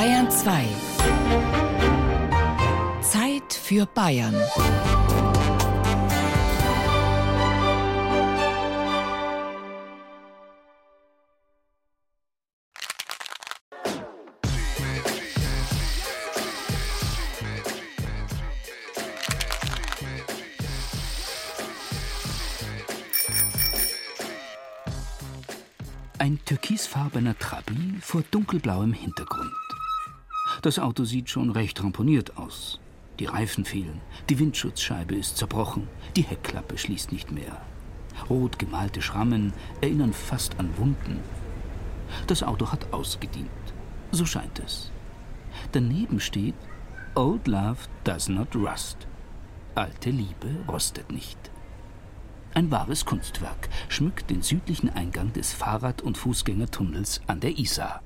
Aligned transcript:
Bayern 0.00 0.30
2. 0.30 0.64
Zeit 3.02 3.52
für 3.52 3.84
Bayern. 3.84 4.34
Ein 26.16 26.38
türkisfarbener 26.46 27.38
Trabi 27.38 27.98
vor 28.00 28.22
dunkelblauem 28.30 28.94
Hintergrund. 28.94 29.69
Das 30.62 30.78
Auto 30.78 31.04
sieht 31.04 31.30
schon 31.30 31.50
recht 31.50 31.82
ramponiert 31.82 32.36
aus. 32.36 32.80
Die 33.18 33.24
Reifen 33.24 33.64
fehlen, 33.64 34.00
die 34.28 34.38
Windschutzscheibe 34.38 35.14
ist 35.14 35.38
zerbrochen, 35.38 35.88
die 36.16 36.22
Heckklappe 36.22 36.76
schließt 36.76 37.12
nicht 37.12 37.30
mehr. 37.30 37.60
Rot 38.28 38.58
gemalte 38.58 39.00
Schrammen 39.00 39.54
erinnern 39.80 40.12
fast 40.12 40.58
an 40.58 40.76
Wunden. 40.76 41.20
Das 42.26 42.42
Auto 42.42 42.70
hat 42.70 42.92
ausgedient. 42.92 43.48
So 44.12 44.26
scheint 44.26 44.58
es. 44.58 44.90
Daneben 45.72 46.20
steht 46.20 46.54
Old 47.14 47.46
Love 47.46 47.78
does 48.04 48.28
not 48.28 48.54
rust. 48.54 49.06
Alte 49.74 50.10
Liebe 50.10 50.48
rostet 50.68 51.10
nicht. 51.10 51.38
Ein 52.52 52.70
wahres 52.70 53.06
Kunstwerk 53.06 53.68
schmückt 53.88 54.28
den 54.28 54.42
südlichen 54.42 54.90
Eingang 54.90 55.32
des 55.32 55.52
Fahrrad- 55.52 56.02
und 56.02 56.18
Fußgängertunnels 56.18 57.22
an 57.26 57.40
der 57.40 57.58
Isar. 57.58 58.02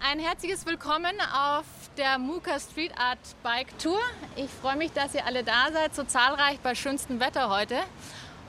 Ein 0.00 0.20
herzliches 0.20 0.66
Willkommen 0.66 1.14
auf 1.32 1.64
der 1.96 2.18
Muka 2.18 2.60
Street 2.60 2.92
Art 2.98 3.18
Bike 3.42 3.76
Tour. 3.78 3.98
Ich 4.36 4.50
freue 4.50 4.76
mich, 4.76 4.92
dass 4.92 5.14
ihr 5.14 5.26
alle 5.26 5.42
da 5.42 5.72
seid, 5.72 5.94
so 5.94 6.04
zahlreich 6.04 6.60
bei 6.60 6.74
schönstem 6.74 7.18
Wetter 7.18 7.48
heute. 7.48 7.76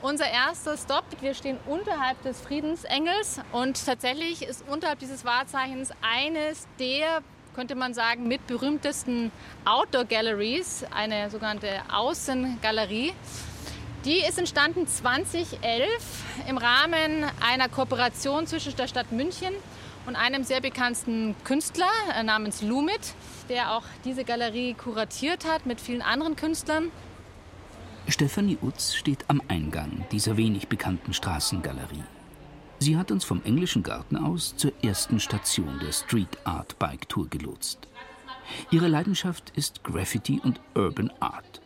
Unser 0.02 0.30
erster 0.30 0.78
Stop, 0.78 1.06
wir 1.22 1.34
stehen 1.34 1.58
unterhalb 1.66 2.22
des 2.22 2.42
Friedensengels 2.42 3.40
und 3.54 3.84
tatsächlich 3.84 4.44
ist 4.44 4.68
unterhalb 4.68 5.00
dieses 5.00 5.26
Wahrzeichens 5.26 5.92
eines 6.02 6.68
der, 6.80 7.22
könnte 7.56 7.76
man 7.76 7.94
sagen, 7.94 8.28
mit 8.28 8.46
berühmtesten 8.46 9.32
Outdoor 9.66 10.06
Galleries, 10.06 10.86
eine 10.92 11.30
sogenannte 11.30 11.82
Außengalerie. 11.92 13.14
Die 14.06 14.20
ist 14.20 14.38
entstanden 14.38 14.86
2011 14.86 15.88
im 16.48 16.58
Rahmen 16.58 17.26
einer 17.42 17.68
Kooperation 17.68 18.46
zwischen 18.48 18.76
der 18.76 18.88
Stadt 18.88 19.12
München 19.12 19.54
und 19.54 19.62
einem 20.16 20.44
sehr 20.44 20.62
bekannten 20.62 21.36
Künstler 21.44 21.90
äh, 22.16 22.24
namens 22.24 22.62
Lumit, 22.62 23.14
der 23.50 23.74
auch 23.74 23.84
diese 24.06 24.24
Galerie 24.24 24.74
kuratiert 24.74 25.46
hat 25.46 25.66
mit 25.66 25.82
vielen 25.82 26.02
anderen 26.02 26.36
Künstlern. 26.36 26.92
Stefanie 28.08 28.58
Utz 28.62 28.96
steht 28.96 29.26
am 29.28 29.42
Eingang 29.50 30.06
dieser 30.12 30.38
wenig 30.38 30.70
bekannten 30.70 31.14
Straßengalerie. 31.14 32.04
Sie 32.80 32.96
hat 32.96 33.12
uns 33.12 33.26
vom 33.26 33.44
englischen 33.44 33.84
Garten 33.84 34.16
aus 34.16 34.56
zur 34.56 34.72
ersten 34.84 35.20
Station 35.20 35.80
der 35.84 35.92
Street 35.92 36.38
Art 36.46 36.78
Bike 36.80 37.10
Tour 37.10 37.28
gelotst. 37.28 37.88
Ihre 38.72 38.88
Leidenschaft 38.88 39.52
ist 39.56 39.84
Graffiti 39.84 40.40
und 40.42 40.62
Urban 40.76 41.12
Art. 41.20 41.60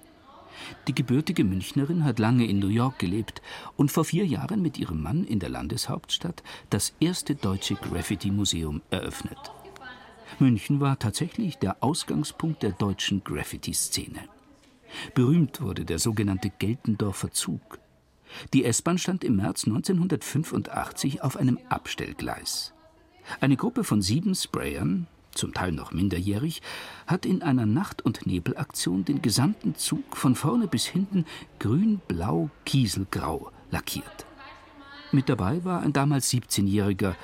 Die 0.88 0.96
gebürtige 0.96 1.44
Münchnerin 1.44 2.04
hat 2.04 2.20
lange 2.20 2.46
in 2.46 2.60
New 2.60 2.68
York 2.68 3.00
gelebt 3.00 3.42
und 3.78 3.92
vor 3.92 4.06
vier 4.06 4.26
Jahren 4.26 4.62
mit 4.62 4.78
ihrem 4.78 5.02
Mann 5.02 5.24
in 5.24 5.40
der 5.40 5.50
Landeshauptstadt 5.50 6.44
das 6.70 6.94
erste 7.00 7.36
deutsche 7.36 7.76
Graffiti-Museum 7.76 8.82
eröffnet. 8.90 9.38
München 10.40 10.80
war 10.80 10.98
tatsächlich 10.98 11.58
der 11.58 11.84
Ausgangspunkt 11.84 12.64
der 12.64 12.72
deutschen 12.72 13.24
Graffiti-Szene. 13.24 14.20
Berühmt 15.14 15.62
wurde 15.62 15.86
der 15.86 16.00
sogenannte 16.00 16.50
Geltendorfer 16.50 17.32
Zug. 17.32 17.80
Die 18.54 18.64
S-Bahn 18.66 18.98
stand 18.98 19.24
im 19.24 19.38
März 19.38 19.66
1985 19.66 21.22
auf 21.22 21.38
einem 21.38 21.60
Abstellgleis. 21.70 22.74
Eine 23.40 23.58
Gruppe 23.58 23.84
von 23.84 24.02
sieben 24.02 24.36
Sprayern, 24.36 25.08
zum 25.34 25.54
Teil 25.54 25.72
noch 25.72 25.92
minderjährig, 25.92 26.62
hat 27.08 27.26
in 27.26 27.42
einer 27.42 27.66
Nacht- 27.66 28.02
und 28.02 28.26
Nebelaktion 28.26 29.06
den 29.06 29.22
gesamten 29.22 29.76
Zug 29.76 30.18
von 30.18 30.36
vorne 30.36 30.68
bis 30.68 30.86
hinten 30.86 31.26
grün-blau-kieselgrau 31.60 33.52
lackiert. 33.72 34.26
Mit 35.12 35.30
dabei 35.30 35.64
war 35.66 35.82
ein 35.82 35.94
damals 35.94 36.32
17-Jähriger, 36.32 37.16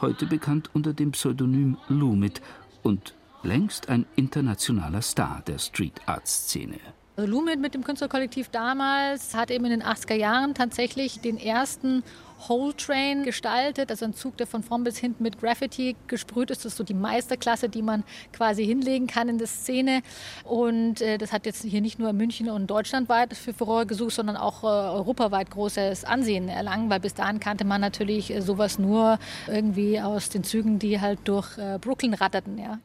heute 0.00 0.26
bekannt 0.26 0.70
unter 0.72 0.92
dem 0.92 1.12
Pseudonym 1.12 1.76
Lumit 1.88 2.40
und 2.82 3.14
längst 3.42 3.88
ein 3.88 4.06
internationaler 4.16 5.02
Star 5.02 5.42
der 5.46 5.58
Street 5.58 6.00
Art 6.06 6.26
Szene. 6.26 6.78
Also 7.18 7.32
Lumit 7.32 7.58
mit 7.58 7.74
dem 7.74 7.82
Künstlerkollektiv 7.82 8.48
damals 8.48 9.34
hat 9.34 9.50
eben 9.50 9.64
in 9.64 9.72
den 9.72 9.82
80er 9.82 10.14
Jahren 10.14 10.54
tatsächlich 10.54 11.20
den 11.20 11.36
ersten 11.36 12.04
Whole 12.46 12.76
Train 12.76 13.24
gestaltet, 13.24 13.90
also 13.90 14.04
ein 14.04 14.14
Zug, 14.14 14.36
der 14.36 14.46
von 14.46 14.62
vorn 14.62 14.84
bis 14.84 14.98
hinten 14.98 15.24
mit 15.24 15.40
Graffiti 15.40 15.96
gesprüht 16.06 16.52
ist. 16.52 16.64
Das 16.64 16.74
ist 16.74 16.78
so 16.78 16.84
die 16.84 16.94
Meisterklasse, 16.94 17.68
die 17.68 17.82
man 17.82 18.04
quasi 18.32 18.64
hinlegen 18.64 19.08
kann 19.08 19.28
in 19.28 19.38
der 19.38 19.48
Szene. 19.48 20.02
Und 20.44 21.00
äh, 21.00 21.18
das 21.18 21.32
hat 21.32 21.44
jetzt 21.44 21.64
hier 21.64 21.80
nicht 21.80 21.98
nur 21.98 22.10
in 22.10 22.16
München 22.16 22.48
und 22.50 22.68
deutschlandweit 22.68 23.34
für 23.34 23.52
Furore 23.52 23.86
gesucht, 23.86 24.12
sondern 24.12 24.36
auch 24.36 24.62
äh, 24.62 24.66
europaweit 24.66 25.50
großes 25.50 26.04
Ansehen 26.04 26.48
erlangen, 26.48 26.88
weil 26.88 27.00
bis 27.00 27.14
dahin 27.14 27.40
kannte 27.40 27.64
man 27.64 27.80
natürlich 27.80 28.32
äh, 28.32 28.42
sowas 28.42 28.78
nur 28.78 29.18
irgendwie 29.48 30.00
aus 30.00 30.28
den 30.28 30.44
Zügen, 30.44 30.78
die 30.78 31.00
halt 31.00 31.18
durch 31.24 31.58
äh, 31.58 31.78
Brooklyn 31.80 32.14
ratterten. 32.14 32.58
Ja. 32.58 32.78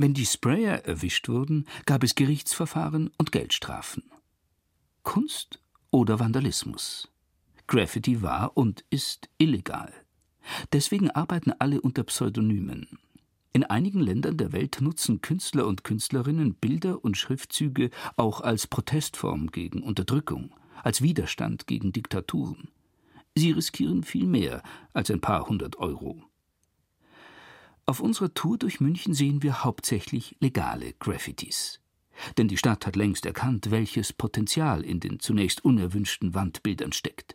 Wenn 0.00 0.14
die 0.14 0.26
Sprayer 0.26 0.84
erwischt 0.84 1.28
wurden, 1.28 1.66
gab 1.84 2.04
es 2.04 2.14
Gerichtsverfahren 2.14 3.10
und 3.18 3.32
Geldstrafen. 3.32 4.04
Kunst 5.02 5.58
oder 5.90 6.20
Vandalismus? 6.20 7.08
Graffiti 7.66 8.22
war 8.22 8.56
und 8.56 8.84
ist 8.90 9.28
illegal. 9.38 9.92
Deswegen 10.72 11.10
arbeiten 11.10 11.52
alle 11.58 11.80
unter 11.80 12.04
Pseudonymen. 12.04 12.86
In 13.52 13.64
einigen 13.64 13.98
Ländern 13.98 14.36
der 14.36 14.52
Welt 14.52 14.78
nutzen 14.80 15.20
Künstler 15.20 15.66
und 15.66 15.82
Künstlerinnen 15.82 16.54
Bilder 16.54 17.04
und 17.04 17.16
Schriftzüge 17.16 17.90
auch 18.16 18.40
als 18.40 18.68
Protestform 18.68 19.50
gegen 19.50 19.82
Unterdrückung, 19.82 20.54
als 20.84 21.02
Widerstand 21.02 21.66
gegen 21.66 21.90
Diktaturen. 21.90 22.68
Sie 23.34 23.50
riskieren 23.50 24.04
viel 24.04 24.26
mehr 24.26 24.62
als 24.92 25.10
ein 25.10 25.20
paar 25.20 25.48
hundert 25.48 25.76
Euro. 25.78 26.22
Auf 27.88 28.00
unserer 28.00 28.34
Tour 28.34 28.58
durch 28.58 28.80
München 28.80 29.14
sehen 29.14 29.42
wir 29.42 29.64
hauptsächlich 29.64 30.36
legale 30.40 30.92
Graffitis. 30.98 31.80
Denn 32.36 32.46
die 32.46 32.58
Stadt 32.58 32.86
hat 32.86 32.96
längst 32.96 33.24
erkannt, 33.24 33.70
welches 33.70 34.12
Potenzial 34.12 34.84
in 34.84 35.00
den 35.00 35.20
zunächst 35.20 35.64
unerwünschten 35.64 36.34
Wandbildern 36.34 36.92
steckt. 36.92 37.34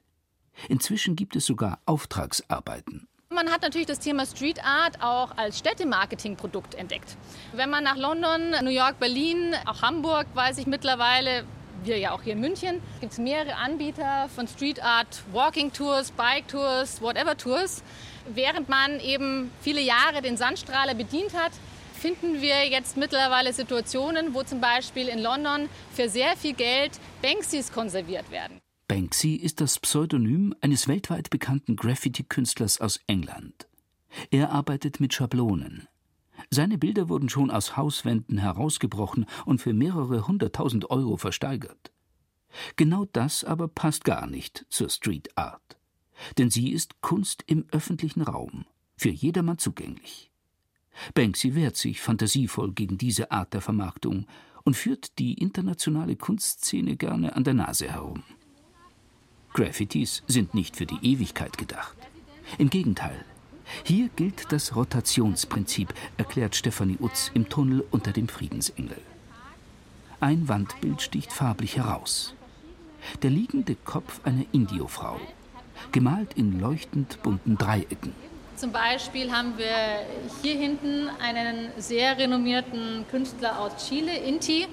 Inzwischen 0.69 1.15
gibt 1.15 1.35
es 1.35 1.47
sogar 1.47 1.79
Auftragsarbeiten. 1.87 3.07
Man 3.31 3.49
hat 3.49 3.63
natürlich 3.63 3.87
das 3.87 3.97
Thema 3.97 4.27
Street 4.27 4.63
Art 4.63 5.01
auch 5.01 5.35
als 5.37 5.57
Städtemarketingprodukt 5.57 6.75
entdeckt. 6.75 7.17
Wenn 7.53 7.71
man 7.71 7.83
nach 7.83 7.97
London, 7.97 8.51
New 8.63 8.69
York, 8.69 8.99
Berlin, 8.99 9.55
auch 9.65 9.81
Hamburg, 9.81 10.27
weiß 10.35 10.59
ich 10.59 10.67
mittlerweile, 10.67 11.47
wir 11.85 11.97
ja 11.97 12.11
auch 12.11 12.21
hier 12.21 12.33
in 12.33 12.39
München, 12.39 12.81
gibt 13.01 13.13
es 13.13 13.19
mehrere 13.19 13.55
Anbieter 13.55 14.29
von 14.35 14.47
Street 14.47 14.83
Art, 14.83 15.23
Walking 15.31 15.71
Tours, 15.71 16.11
Bike 16.11 16.47
Tours, 16.47 17.01
whatever 17.01 17.37
Tours. 17.37 17.83
Während 18.33 18.69
man 18.69 18.99
eben 18.99 19.51
viele 19.61 19.81
Jahre 19.81 20.21
den 20.21 20.37
Sandstrahler 20.37 20.95
bedient 20.95 21.33
hat, 21.33 21.51
finden 21.93 22.41
wir 22.41 22.67
jetzt 22.67 22.97
mittlerweile 22.97 23.53
Situationen, 23.53 24.33
wo 24.33 24.43
zum 24.43 24.59
Beispiel 24.59 25.07
in 25.07 25.19
London 25.19 25.69
für 25.93 26.09
sehr 26.09 26.35
viel 26.35 26.53
Geld 26.53 26.91
Banksys 27.21 27.71
konserviert 27.71 28.29
werden. 28.31 28.59
Banksy 28.87 29.35
ist 29.35 29.61
das 29.61 29.79
Pseudonym 29.79 30.53
eines 30.61 30.87
weltweit 30.87 31.29
bekannten 31.29 31.75
Graffiti-Künstlers 31.75 32.81
aus 32.81 32.99
England. 33.07 33.67
Er 34.29 34.51
arbeitet 34.51 34.99
mit 34.99 35.13
Schablonen. 35.13 35.87
Seine 36.49 36.77
Bilder 36.77 37.09
wurden 37.09 37.29
schon 37.29 37.51
aus 37.51 37.77
Hauswänden 37.77 38.37
herausgebrochen 38.37 39.25
und 39.45 39.61
für 39.61 39.73
mehrere 39.73 40.27
hunderttausend 40.27 40.89
Euro 40.89 41.17
versteigert. 41.17 41.91
Genau 42.75 43.05
das 43.05 43.43
aber 43.43 43.67
passt 43.67 44.03
gar 44.03 44.27
nicht 44.27 44.65
zur 44.69 44.89
Street 44.89 45.37
Art. 45.37 45.77
Denn 46.37 46.49
sie 46.49 46.71
ist 46.71 47.01
Kunst 47.01 47.43
im 47.47 47.65
öffentlichen 47.71 48.21
Raum, 48.21 48.65
für 48.95 49.09
jedermann 49.09 49.57
zugänglich. 49.57 50.31
Banksy 51.15 51.55
wehrt 51.55 51.75
sich 51.75 52.01
fantasievoll 52.01 52.71
gegen 52.73 52.97
diese 52.97 53.31
Art 53.31 53.53
der 53.53 53.61
Vermarktung 53.61 54.27
und 54.63 54.75
führt 54.75 55.17
die 55.19 55.33
internationale 55.33 56.15
Kunstszene 56.15 56.95
gerne 56.95 57.35
an 57.35 57.43
der 57.43 57.55
Nase 57.55 57.91
herum. 57.91 58.23
Graffitis 59.53 60.23
sind 60.27 60.53
nicht 60.53 60.75
für 60.75 60.85
die 60.85 60.99
Ewigkeit 61.01 61.57
gedacht. 61.57 61.97
Im 62.57 62.69
Gegenteil. 62.69 63.25
Hier 63.83 64.09
gilt 64.15 64.51
das 64.51 64.75
Rotationsprinzip, 64.75 65.93
erklärt 66.17 66.55
Stefanie 66.55 66.97
Utz 66.99 67.31
im 67.33 67.49
Tunnel 67.49 67.83
unter 67.91 68.11
dem 68.11 68.27
Friedensengel. 68.27 68.97
Ein 70.19 70.47
Wandbild 70.47 71.01
sticht 71.01 71.33
farblich 71.33 71.77
heraus. 71.77 72.33
Der 73.21 73.29
liegende 73.29 73.75
Kopf 73.75 74.21
einer 74.23 74.45
Indiofrau, 74.51 75.19
gemalt 75.91 76.35
in 76.35 76.59
leuchtend 76.59 77.21
bunten 77.23 77.57
Dreiecken. 77.57 78.13
Zum 78.55 78.71
Beispiel 78.71 79.31
haben 79.31 79.57
wir 79.57 80.05
hier 80.41 80.55
hinten 80.55 81.09
einen 81.19 81.71
sehr 81.77 82.17
renommierten 82.17 83.05
Künstler 83.09 83.59
aus 83.59 83.89
Chile, 83.89 84.15
Inti. 84.15 84.67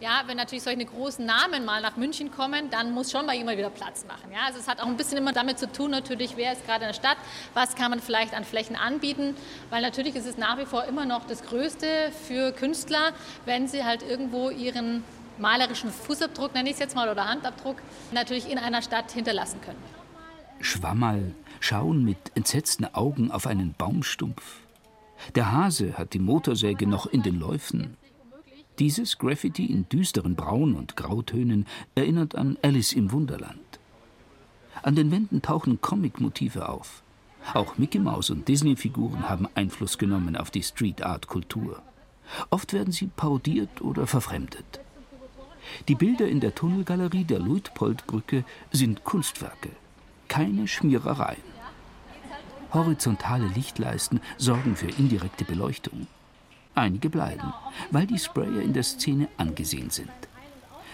Ja, 0.00 0.24
wenn 0.26 0.36
natürlich 0.36 0.62
solche 0.62 0.84
großen 0.84 1.24
Namen 1.24 1.64
mal 1.64 1.80
nach 1.80 1.96
München 1.96 2.30
kommen, 2.30 2.68
dann 2.70 2.92
muss 2.92 3.10
schon 3.10 3.24
mal 3.24 3.34
jemand 3.34 3.56
wieder 3.56 3.70
Platz 3.70 4.04
machen. 4.06 4.30
Ja, 4.30 4.40
also 4.46 4.58
es 4.58 4.68
hat 4.68 4.80
auch 4.80 4.86
ein 4.86 4.96
bisschen 4.96 5.16
immer 5.16 5.32
damit 5.32 5.58
zu 5.58 5.72
tun, 5.72 5.90
natürlich, 5.90 6.36
wer 6.36 6.52
ist 6.52 6.66
gerade 6.66 6.84
in 6.84 6.88
der 6.88 6.94
Stadt, 6.94 7.16
was 7.54 7.74
kann 7.76 7.90
man 7.90 8.00
vielleicht 8.00 8.34
an 8.34 8.44
Flächen 8.44 8.76
anbieten, 8.76 9.34
weil 9.70 9.80
natürlich 9.80 10.14
ist 10.14 10.26
es 10.26 10.36
nach 10.36 10.58
wie 10.58 10.66
vor 10.66 10.84
immer 10.84 11.06
noch 11.06 11.26
das 11.26 11.42
Größte 11.42 12.12
für 12.26 12.52
Künstler, 12.52 13.12
wenn 13.46 13.68
sie 13.68 13.84
halt 13.84 14.02
irgendwo 14.02 14.50
ihren 14.50 15.02
malerischen 15.38 15.90
Fußabdruck, 15.90 16.54
nenne 16.54 16.68
ich 16.68 16.74
es 16.74 16.80
jetzt 16.80 16.94
mal, 16.94 17.08
oder 17.08 17.28
Handabdruck, 17.28 17.76
natürlich 18.12 18.50
in 18.50 18.58
einer 18.58 18.82
Stadt 18.82 19.10
hinterlassen 19.12 19.60
können. 19.62 19.78
Schwammerl 20.60 21.34
schauen 21.60 22.04
mit 22.04 22.18
entsetzten 22.34 22.84
Augen 22.84 23.30
auf 23.30 23.46
einen 23.46 23.74
Baumstumpf. 23.74 24.60
Der 25.34 25.52
Hase 25.52 25.96
hat 25.96 26.12
die 26.12 26.18
Motorsäge 26.18 26.86
noch 26.86 27.06
in 27.06 27.22
den 27.22 27.38
Läufen. 27.38 27.96
Dieses 28.78 29.16
Graffiti 29.16 29.64
in 29.66 29.88
düsteren 29.88 30.34
Braun- 30.34 30.74
und 30.74 30.96
Grautönen 30.96 31.66
erinnert 31.94 32.34
an 32.34 32.58
Alice 32.62 32.92
im 32.92 33.10
Wunderland. 33.10 33.80
An 34.82 34.94
den 34.94 35.10
Wänden 35.10 35.40
tauchen 35.40 35.80
Comic-Motive 35.80 36.68
auf. 36.68 37.02
Auch 37.54 37.78
Mickey 37.78 37.98
Mouse 37.98 38.30
und 38.30 38.46
Disney-Figuren 38.48 39.28
haben 39.28 39.48
Einfluss 39.54 39.96
genommen 39.96 40.36
auf 40.36 40.50
die 40.50 40.62
Street-Art-Kultur. 40.62 41.80
Oft 42.50 42.74
werden 42.74 42.92
sie 42.92 43.06
parodiert 43.06 43.80
oder 43.80 44.06
verfremdet. 44.06 44.80
Die 45.88 45.94
Bilder 45.94 46.28
in 46.28 46.40
der 46.40 46.54
Tunnelgalerie 46.54 47.24
der 47.24 47.38
Luitpoldbrücke 47.38 48.44
sind 48.72 49.04
Kunstwerke, 49.04 49.70
keine 50.28 50.68
Schmierereien. 50.68 51.56
Horizontale 52.72 53.46
Lichtleisten 53.48 54.20
sorgen 54.36 54.76
für 54.76 54.90
indirekte 54.90 55.44
Beleuchtung. 55.44 56.06
Einige 56.76 57.08
bleiben, 57.08 57.54
weil 57.90 58.06
die 58.06 58.18
Sprayer 58.18 58.60
in 58.60 58.74
der 58.74 58.82
Szene 58.82 59.28
angesehen 59.38 59.88
sind. 59.88 60.10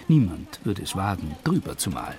Niemand 0.06 0.64
würde 0.64 0.82
es 0.82 0.94
wagen, 0.94 1.34
drüber 1.42 1.76
zu 1.76 1.90
malen. 1.90 2.14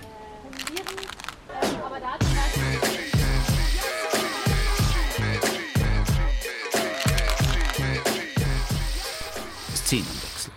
Szenenwechsel. 9.74 10.52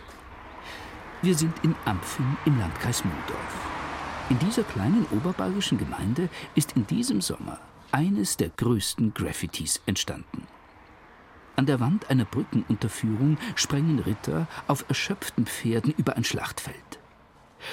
Wir 1.22 1.36
sind 1.36 1.54
in 1.64 1.76
Ampfen 1.86 2.38
im 2.46 2.60
Landkreis 2.60 3.06
Muldorf. 3.06 3.68
In 4.30 4.38
dieser 4.40 4.64
kleinen 4.64 5.06
oberbayerischen 5.12 5.78
Gemeinde 5.78 6.28
ist 6.56 6.74
in 6.74 6.86
diesem 6.86 7.22
Sommer 7.22 7.58
eines 7.94 8.36
der 8.36 8.50
größten 8.50 9.14
Graffitis 9.14 9.82
entstanden. 9.86 10.46
An 11.58 11.66
der 11.66 11.80
Wand 11.80 12.12
einer 12.12 12.26
Brückenunterführung 12.26 13.40
sprengen 13.56 13.98
Ritter 13.98 14.48
auf 14.68 14.86
erschöpften 14.90 15.48
Pferden 15.48 15.92
über 15.98 16.16
ein 16.16 16.24
Schlachtfeld. 16.24 17.00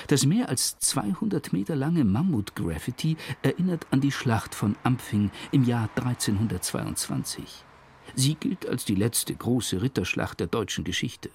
Das 0.06 0.25
mehr 0.25 0.48
als 0.48 0.78
200 0.78 1.52
Meter 1.52 1.76
lange 1.76 2.02
Mammut-Graffiti 2.02 3.19
erinnert 3.42 3.86
an 3.90 4.00
die 4.00 4.10
Schlacht 4.10 4.54
von 4.54 4.75
Ampfing 4.84 5.31
im 5.52 5.64
Jahr 5.64 5.90
1322. 5.96 7.44
Sie 8.14 8.36
gilt 8.36 8.66
als 8.66 8.86
die 8.86 8.94
letzte 8.94 9.34
große 9.34 9.82
Ritterschlacht 9.82 10.40
der 10.40 10.46
deutschen 10.46 10.84
Geschichte. 10.84 11.28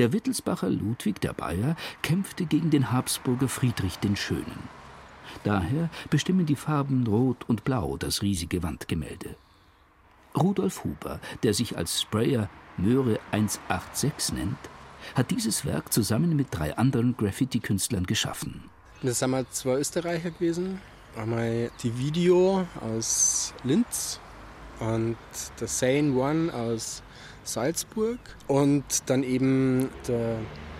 Der 0.00 0.12
Wittelsbacher 0.12 0.68
Ludwig 0.68 1.20
der 1.20 1.32
Bayer 1.32 1.76
kämpfte 2.02 2.44
gegen 2.44 2.70
den 2.70 2.90
Habsburger 2.90 3.48
Friedrich 3.48 3.98
den 3.98 4.16
Schönen. 4.16 4.68
Daher 5.44 5.90
bestimmen 6.10 6.46
die 6.46 6.56
Farben 6.56 7.06
Rot 7.06 7.48
und 7.48 7.62
Blau 7.62 7.96
das 7.96 8.22
riesige 8.22 8.64
Wandgemälde. 8.64 9.36
Rudolf 10.36 10.84
Huber, 10.84 11.20
der 11.42 11.54
sich 11.54 11.76
als 11.76 12.02
Sprayer 12.02 12.48
Möhre 12.76 13.18
186 13.30 14.34
nennt, 14.34 14.58
hat 15.14 15.30
dieses 15.30 15.64
Werk 15.64 15.92
zusammen 15.92 16.36
mit 16.36 16.48
drei 16.50 16.76
anderen 16.76 17.16
Graffiti-Künstlern 17.16 18.06
geschaffen. 18.06 18.70
Das 19.02 19.20
sind 19.20 19.30
wir 19.30 19.48
zwei 19.50 19.76
Österreicher 19.78 20.30
gewesen. 20.30 20.80
Einmal 21.16 21.70
die 21.82 21.98
Video 21.98 22.66
aus 22.80 23.54
Linz 23.64 24.20
und 24.80 25.16
der 25.60 25.68
Sane 25.68 26.12
One 26.14 26.52
aus 26.52 27.02
Salzburg 27.44 28.18
und 28.46 28.84
dann 29.06 29.22
eben 29.22 29.88
der 30.08 30.38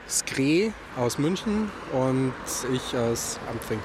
Skre 0.09 0.73
aus 0.97 1.19
München 1.19 1.71
und 1.93 2.35
ich 2.73 2.97
aus 2.97 3.39
Ampfing. 3.51 3.81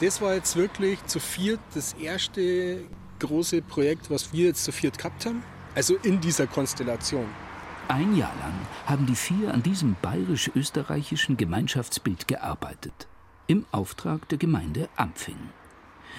Das 0.00 0.20
war 0.20 0.34
jetzt 0.34 0.56
wirklich 0.56 1.04
zu 1.06 1.20
viert 1.20 1.60
das 1.74 1.92
erste 1.94 2.80
große 3.24 3.62
Projekt, 3.62 4.10
was 4.10 4.32
wir 4.32 4.46
jetzt 4.46 4.64
zu 4.64 4.72
viert 4.72 4.98
gehabt 4.98 5.26
haben. 5.26 5.42
Also 5.74 5.96
in 6.02 6.20
dieser 6.20 6.46
Konstellation. 6.46 7.26
Ein 7.88 8.16
Jahr 8.16 8.34
lang 8.40 8.54
haben 8.86 9.06
die 9.06 9.16
vier 9.16 9.52
an 9.52 9.62
diesem 9.62 9.96
bayerisch-österreichischen 10.00 11.36
Gemeinschaftsbild 11.36 12.28
gearbeitet. 12.28 13.08
Im 13.46 13.66
Auftrag 13.72 14.28
der 14.28 14.38
Gemeinde 14.38 14.88
Ampfing. 14.96 15.36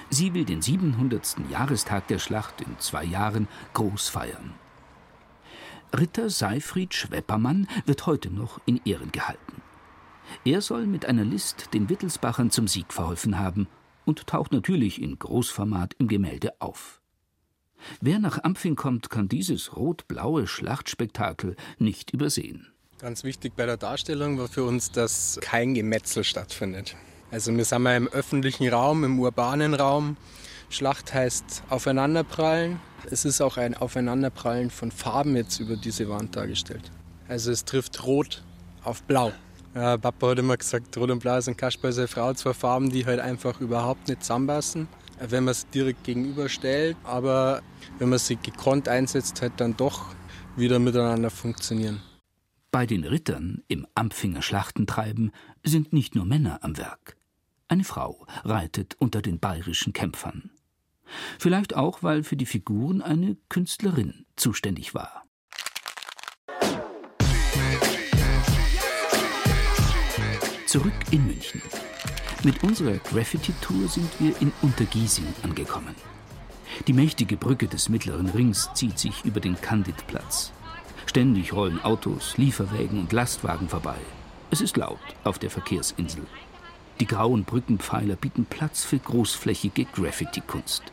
Sie 0.10 0.34
will 0.34 0.46
den 0.46 0.62
700. 0.62 1.38
Jahrestag 1.50 2.08
der 2.08 2.20
Schlacht 2.20 2.62
in 2.62 2.78
zwei 2.80 3.04
Jahren 3.04 3.48
groß 3.74 4.10
feiern. 4.10 4.54
Ritter 5.98 6.30
Seifried 6.30 6.94
Schweppermann 6.94 7.68
wird 7.86 8.06
heute 8.06 8.30
noch 8.30 8.60
in 8.66 8.82
Ehren 8.86 9.12
gehalten. 9.12 9.62
Er 10.44 10.62
soll 10.62 10.86
mit 10.86 11.06
einer 11.06 11.24
List 11.24 11.74
den 11.74 11.90
Wittelsbachern 11.90 12.52
zum 12.52 12.68
Sieg 12.68 12.92
verholfen 12.94 13.40
haben 13.40 13.68
und 14.06 14.28
taucht 14.28 14.52
natürlich 14.52 15.02
in 15.02 15.18
Großformat 15.18 15.96
im 16.00 16.08
Gemälde 16.08 16.54
auf. 16.60 17.02
Wer 18.02 18.20
nach 18.20 18.44
Ampfing 18.44 18.76
kommt, 18.76 19.10
kann 19.10 19.28
dieses 19.28 19.76
rot-blaue 19.76 20.48
Schlachtspektakel 20.48 21.56
nicht 21.78 22.12
übersehen. 22.12 22.68
Ganz 23.00 23.24
wichtig 23.24 23.54
bei 23.56 23.66
der 23.66 23.78
Darstellung 23.78 24.38
war 24.38 24.48
für 24.48 24.64
uns, 24.64 24.92
dass 24.92 25.38
kein 25.42 25.74
Gemetzel 25.74 26.24
stattfindet. 26.24 26.96
Also 27.32 27.56
wir 27.56 27.66
sind 27.66 27.82
mal 27.82 27.98
im 27.98 28.08
öffentlichen 28.08 28.68
Raum, 28.70 29.04
im 29.04 29.20
urbanen 29.20 29.74
Raum. 29.74 30.16
Schlacht 30.70 31.14
heißt 31.14 31.64
aufeinanderprallen. 31.70 32.80
Es 33.12 33.26
ist 33.26 33.42
auch 33.42 33.58
ein 33.58 33.76
Aufeinanderprallen 33.76 34.70
von 34.70 34.92
Farben 34.92 35.36
jetzt 35.36 35.60
über 35.60 35.76
diese 35.76 36.10
Wand 36.10 36.36
dargestellt. 36.36 36.92
Also 37.28 37.52
es 37.52 37.66
trifft 37.66 38.04
Rot 38.06 38.44
auf 38.84 39.04
Blau. 39.04 39.32
Ja, 39.76 39.98
Papa 39.98 40.30
hat 40.30 40.40
immer 40.40 40.56
gesagt, 40.56 40.96
Rot 40.96 41.12
und 41.12 41.20
Blau 41.20 41.42
sind 41.42 41.58
Kasper 41.58 41.92
seine 41.92 42.08
Frau, 42.08 42.34
zwei 42.34 42.54
Farben, 42.54 42.90
die 42.90 43.06
halt 43.06 43.20
einfach 43.20 43.60
überhaupt 43.60 44.08
nicht 44.08 44.24
zusammenpassen, 44.24 44.88
wenn 45.20 45.44
man 45.44 45.52
es 45.52 45.68
direkt 45.70 46.06
gegenüberstellt. 46.06 46.96
Aber 47.04 47.62
wenn 48.00 48.08
man 48.08 48.20
sie 48.20 48.38
gekonnt 48.38 48.88
einsetzt, 48.88 49.42
halt 49.42 49.52
dann 49.58 49.76
doch 49.76 50.16
wieder 50.56 50.80
miteinander 50.80 51.30
funktionieren. 51.30 52.02
Bei 52.72 52.86
den 52.86 53.04
Rittern 53.04 53.64
im 53.68 53.86
Ampfinger 53.96 54.42
Schlachtentreiben 54.42 55.32
sind 55.64 55.92
nicht 55.92 56.16
nur 56.16 56.24
Männer 56.26 56.60
am 56.62 56.78
Werk. 56.78 57.18
Eine 57.68 57.84
Frau 57.84 58.26
reitet 58.46 58.96
unter 59.00 59.22
den 59.22 59.40
bayerischen 59.40 59.92
Kämpfern. 59.92 60.52
Vielleicht 61.38 61.76
auch, 61.76 62.02
weil 62.02 62.24
für 62.24 62.38
die 62.38 62.46
Figuren 62.46 63.02
eine 63.02 63.36
Künstlerin 63.50 64.26
zuständig 64.38 64.94
war. 64.94 65.26
Zurück 70.76 70.92
in 71.12 71.26
München. 71.26 71.62
Mit 72.44 72.62
unserer 72.62 72.98
Graffiti-Tour 72.98 73.88
sind 73.88 74.10
wir 74.20 74.34
in 74.42 74.52
Untergiesing 74.62 75.34
angekommen. 75.42 75.96
Die 76.86 76.92
mächtige 76.92 77.38
Brücke 77.38 77.70
des 77.70 77.88
Mittleren 77.88 78.28
Rings 78.32 78.70
zieht 78.74 79.00
sich 79.00 79.24
über 79.24 79.40
den 79.40 79.56
Candidplatz. 79.56 80.52
Ständig 81.06 81.54
rollen 81.54 81.82
Autos, 81.82 82.36
Lieferwägen 82.36 83.00
und 83.00 83.14
Lastwagen 83.14 83.70
vorbei. 83.70 83.96
Es 84.52 84.60
ist 84.60 84.76
laut 84.76 85.00
auf 85.24 85.40
der 85.40 85.50
Verkehrsinsel. 85.50 86.28
Die 87.00 87.08
grauen 87.08 87.46
Brückenpfeiler 87.46 88.18
bieten 88.18 88.44
Platz 88.44 88.84
für 88.84 89.00
großflächige 89.00 89.86
Graffiti-Kunst. 89.86 90.84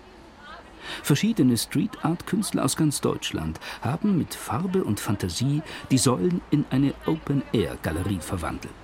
Verschiedene 1.02 1.58
Street-Art-Künstler 1.58 2.64
aus 2.64 2.76
ganz 2.76 3.00
Deutschland 3.00 3.58
haben 3.80 4.16
mit 4.16 4.32
Farbe 4.32 4.84
und 4.84 5.00
Fantasie 5.00 5.60
die 5.90 5.98
Säulen 5.98 6.40
in 6.52 6.66
eine 6.70 6.94
Open-Air-Galerie 7.06 8.20
verwandelt. 8.20 8.81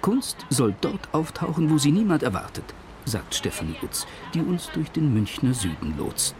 Kunst 0.00 0.46
soll 0.50 0.74
dort 0.80 1.08
auftauchen, 1.12 1.70
wo 1.70 1.78
sie 1.78 1.92
niemand 1.92 2.22
erwartet, 2.22 2.64
sagt 3.04 3.34
Stefanie 3.34 3.76
Utz, 3.82 4.06
die 4.34 4.40
uns 4.40 4.70
durch 4.72 4.90
den 4.90 5.12
Münchner 5.12 5.54
Süden 5.54 5.96
lotst. 5.98 6.34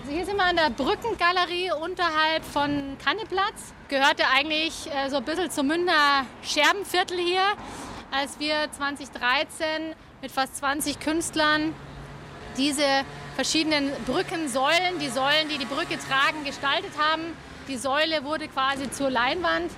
Also 0.00 0.12
hier 0.12 0.26
sind 0.26 0.36
wir 0.36 0.44
an 0.44 0.56
der 0.56 0.70
Brückengalerie 0.70 1.72
unterhalb 1.80 2.44
von 2.44 2.96
Kanneplatz. 3.04 3.72
Gehörte 3.88 4.24
eigentlich 4.34 4.88
äh, 4.90 5.08
so 5.08 5.16
ein 5.16 5.24
bisschen 5.24 5.50
zum 5.50 5.68
Münder 5.68 6.26
Scherbenviertel 6.42 7.18
hier. 7.18 7.42
Als 8.10 8.38
wir 8.38 8.70
2013 8.72 9.94
mit 10.20 10.30
fast 10.30 10.56
20 10.56 11.00
Künstlern 11.00 11.74
diese 12.56 12.84
verschiedenen 13.34 13.90
Brückensäulen, 14.06 14.98
die 15.00 15.08
Säulen, 15.08 15.48
die 15.48 15.58
die 15.58 15.64
Brücke 15.64 15.98
tragen, 15.98 16.44
gestaltet 16.44 16.92
haben. 16.98 17.22
Die 17.68 17.76
Säule 17.76 18.24
wurde 18.24 18.48
quasi 18.48 18.90
zur 18.90 19.08
Leinwand 19.08 19.70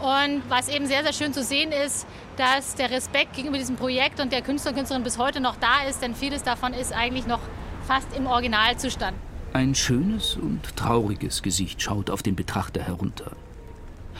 und 0.00 0.42
was 0.48 0.68
eben 0.68 0.86
sehr, 0.86 1.02
sehr 1.02 1.12
schön 1.12 1.32
zu 1.32 1.42
sehen 1.42 1.72
ist, 1.72 2.06
dass 2.36 2.74
der 2.74 2.90
Respekt 2.90 3.34
gegenüber 3.34 3.58
diesem 3.58 3.76
Projekt 3.76 4.20
und 4.20 4.32
der 4.32 4.42
Künstler 4.42 4.70
und 4.70 4.76
Künstlerin 4.76 5.04
bis 5.04 5.18
heute 5.18 5.40
noch 5.40 5.56
da 5.56 5.82
ist, 5.88 6.02
denn 6.02 6.14
vieles 6.14 6.42
davon 6.42 6.74
ist 6.74 6.92
eigentlich 6.92 7.26
noch 7.26 7.40
fast 7.86 8.08
im 8.16 8.26
Originalzustand. 8.26 9.16
Ein 9.52 9.74
schönes 9.74 10.36
und 10.36 10.76
trauriges 10.76 11.42
Gesicht 11.42 11.80
schaut 11.80 12.10
auf 12.10 12.22
den 12.22 12.36
Betrachter 12.36 12.82
herunter. 12.82 13.32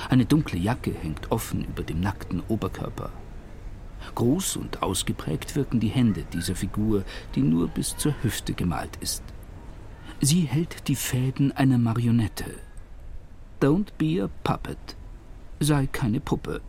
Eine 0.08 0.24
dunkle 0.24 0.58
Jacke 0.58 0.94
hängt 0.94 1.30
offen 1.30 1.64
über 1.64 1.82
dem 1.82 2.00
nackten 2.00 2.42
Oberkörper. 2.48 3.10
Groß 4.14 4.56
und 4.56 4.82
ausgeprägt 4.82 5.56
wirken 5.56 5.80
die 5.80 5.88
Hände 5.88 6.24
dieser 6.32 6.54
Figur, 6.54 7.04
die 7.34 7.42
nur 7.42 7.68
bis 7.68 7.96
zur 7.96 8.14
Hüfte 8.22 8.54
gemalt 8.54 8.96
ist. 9.00 9.22
Sie 10.20 10.42
hält 10.42 10.88
die 10.88 10.96
Fäden 10.96 11.52
einer 11.52 11.78
Marionette. 11.78 12.54
Don't 13.60 13.88
be 13.98 14.22
a 14.22 14.28
puppet. 14.44 14.95
Sei 15.58 15.86
keine 15.86 16.20
Puppe. 16.20 16.60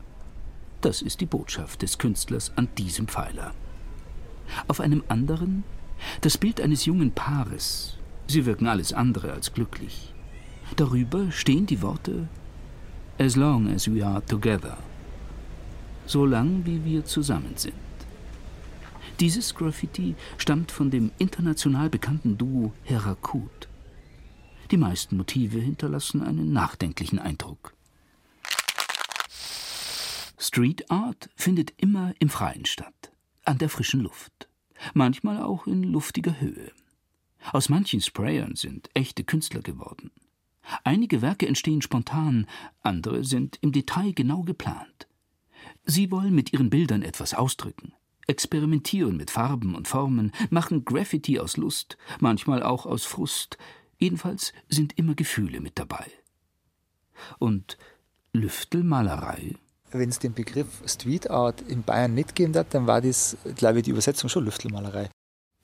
Das 0.79 1.01
ist 1.01 1.19
die 1.19 1.25
Botschaft 1.25 1.81
des 1.81 1.97
Künstlers 1.97 2.53
an 2.55 2.69
diesem 2.77 3.07
Pfeiler. 3.07 3.53
Auf 4.69 4.79
einem 4.79 5.03
anderen 5.09 5.65
das 6.21 6.37
Bild 6.37 6.61
eines 6.61 6.85
jungen 6.85 7.11
Paares. 7.11 7.97
Sie 8.27 8.45
wirken 8.45 8.67
alles 8.67 8.93
andere 8.93 9.33
als 9.33 9.53
glücklich. 9.53 10.13
Darüber 10.75 11.31
stehen 11.31 11.65
die 11.65 11.81
Worte 11.81 12.27
As 13.19 13.35
long 13.35 13.67
as 13.67 13.91
we 13.91 14.05
are 14.05 14.23
together. 14.25 14.77
So 16.05 16.25
lang 16.25 16.65
wie 16.65 16.85
wir 16.85 17.03
zusammen 17.03 17.53
sind. 17.55 17.73
Dieses 19.19 19.55
Graffiti 19.55 20.15
stammt 20.37 20.71
von 20.71 20.91
dem 20.91 21.11
international 21.17 21.89
bekannten 21.89 22.37
Duo 22.37 22.71
Herakut. 22.83 23.67
Die 24.69 24.77
meisten 24.77 25.17
Motive 25.17 25.59
hinterlassen 25.59 26.21
einen 26.21 26.53
nachdenklichen 26.53 27.17
Eindruck. 27.17 27.73
Street 30.47 30.89
Art 30.89 31.29
findet 31.35 31.73
immer 31.75 32.13
im 32.19 32.29
Freien 32.29 32.63
statt, 32.63 33.11
an 33.43 33.57
der 33.57 33.67
frischen 33.67 33.99
Luft, 33.99 34.47
manchmal 34.93 35.41
auch 35.41 35.67
in 35.67 35.83
luftiger 35.83 36.39
Höhe. 36.39 36.71
Aus 37.51 37.67
manchen 37.67 37.99
Sprayern 37.99 38.55
sind 38.55 38.89
echte 38.93 39.25
Künstler 39.25 39.61
geworden. 39.61 40.09
Einige 40.85 41.21
Werke 41.21 41.47
entstehen 41.49 41.81
spontan, 41.81 42.47
andere 42.81 43.25
sind 43.25 43.57
im 43.59 43.73
Detail 43.73 44.13
genau 44.13 44.43
geplant. 44.43 45.09
Sie 45.83 46.11
wollen 46.11 46.33
mit 46.33 46.53
ihren 46.53 46.69
Bildern 46.69 47.01
etwas 47.01 47.33
ausdrücken, 47.33 47.91
experimentieren 48.25 49.17
mit 49.17 49.31
Farben 49.31 49.75
und 49.75 49.89
Formen, 49.89 50.31
machen 50.49 50.85
Graffiti 50.85 51.39
aus 51.39 51.57
Lust, 51.57 51.97
manchmal 52.21 52.63
auch 52.63 52.85
aus 52.85 53.03
Frust, 53.03 53.57
jedenfalls 53.97 54.53
sind 54.69 54.97
immer 54.97 55.13
Gefühle 55.13 55.59
mit 55.59 55.77
dabei. 55.77 56.09
Und 57.37 57.77
Lüftelmalerei? 58.31 59.57
Wenn 59.97 60.09
es 60.09 60.19
den 60.19 60.33
Begriff 60.33 60.83
Street 60.85 61.29
Art 61.29 61.61
in 61.61 61.83
Bayern 61.83 62.13
nicht 62.13 62.35
gegeben 62.35 62.55
hat, 62.55 62.73
dann 62.73 62.87
war 62.87 63.01
das, 63.01 63.37
glaube 63.55 63.79
ich, 63.79 63.83
die 63.83 63.91
Übersetzung 63.91 64.29
schon 64.29 64.45
Lüftelmalerei. 64.45 65.09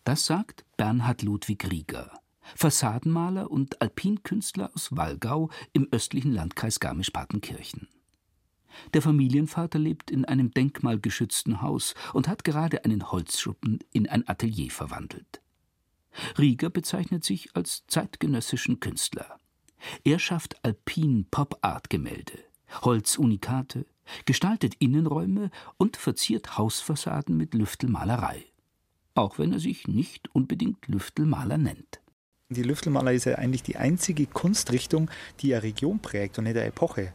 Das 0.03 0.25
sagt 0.25 0.65
Bernhard 0.75 1.21
Ludwig 1.21 1.69
Rieger, 1.69 2.11
Fassadenmaler 2.55 3.51
und 3.51 3.81
Alpinkünstler 3.81 4.71
aus 4.73 4.95
Wallgau 4.95 5.49
im 5.71 5.87
östlichen 5.91 6.33
Landkreis 6.33 6.79
Garmisch-Partenkirchen. 6.79 7.87
Der 8.93 9.01
Familienvater 9.01 9.77
lebt 9.77 10.09
in 10.09 10.25
einem 10.25 10.51
denkmalgeschützten 10.51 11.61
Haus 11.61 11.93
und 12.13 12.27
hat 12.27 12.43
gerade 12.43 12.85
einen 12.85 13.11
Holzschuppen 13.11 13.79
in 13.91 14.09
ein 14.09 14.27
Atelier 14.27 14.71
verwandelt. 14.71 15.41
Rieger 16.37 16.69
bezeichnet 16.69 17.23
sich 17.23 17.55
als 17.55 17.85
zeitgenössischen 17.87 18.79
Künstler. 18.79 19.37
Er 20.03 20.19
schafft 20.19 20.63
Alpin-Pop-Art-Gemälde, 20.63 22.39
Holzunikate, 22.81 23.85
gestaltet 24.25 24.75
Innenräume 24.79 25.49
und 25.77 25.97
verziert 25.97 26.57
Hausfassaden 26.57 27.35
mit 27.37 27.53
Lüftelmalerei. 27.53 28.45
Auch 29.15 29.37
wenn 29.37 29.53
er 29.53 29.59
sich 29.59 29.87
nicht 29.87 30.33
unbedingt 30.33 30.87
Lüftelmaler 30.87 31.57
nennt. 31.57 32.01
Die 32.49 32.63
Lüftelmaler 32.63 33.13
ist 33.13 33.25
ja 33.25 33.35
eigentlich 33.35 33.63
die 33.63 33.77
einzige 33.77 34.27
Kunstrichtung, 34.27 35.09
die 35.39 35.53
eine 35.53 35.63
Region 35.63 35.99
prägt 35.99 36.37
und 36.37 36.43
nicht 36.45 36.57
eine 36.57 36.67
Epoche. 36.67 37.13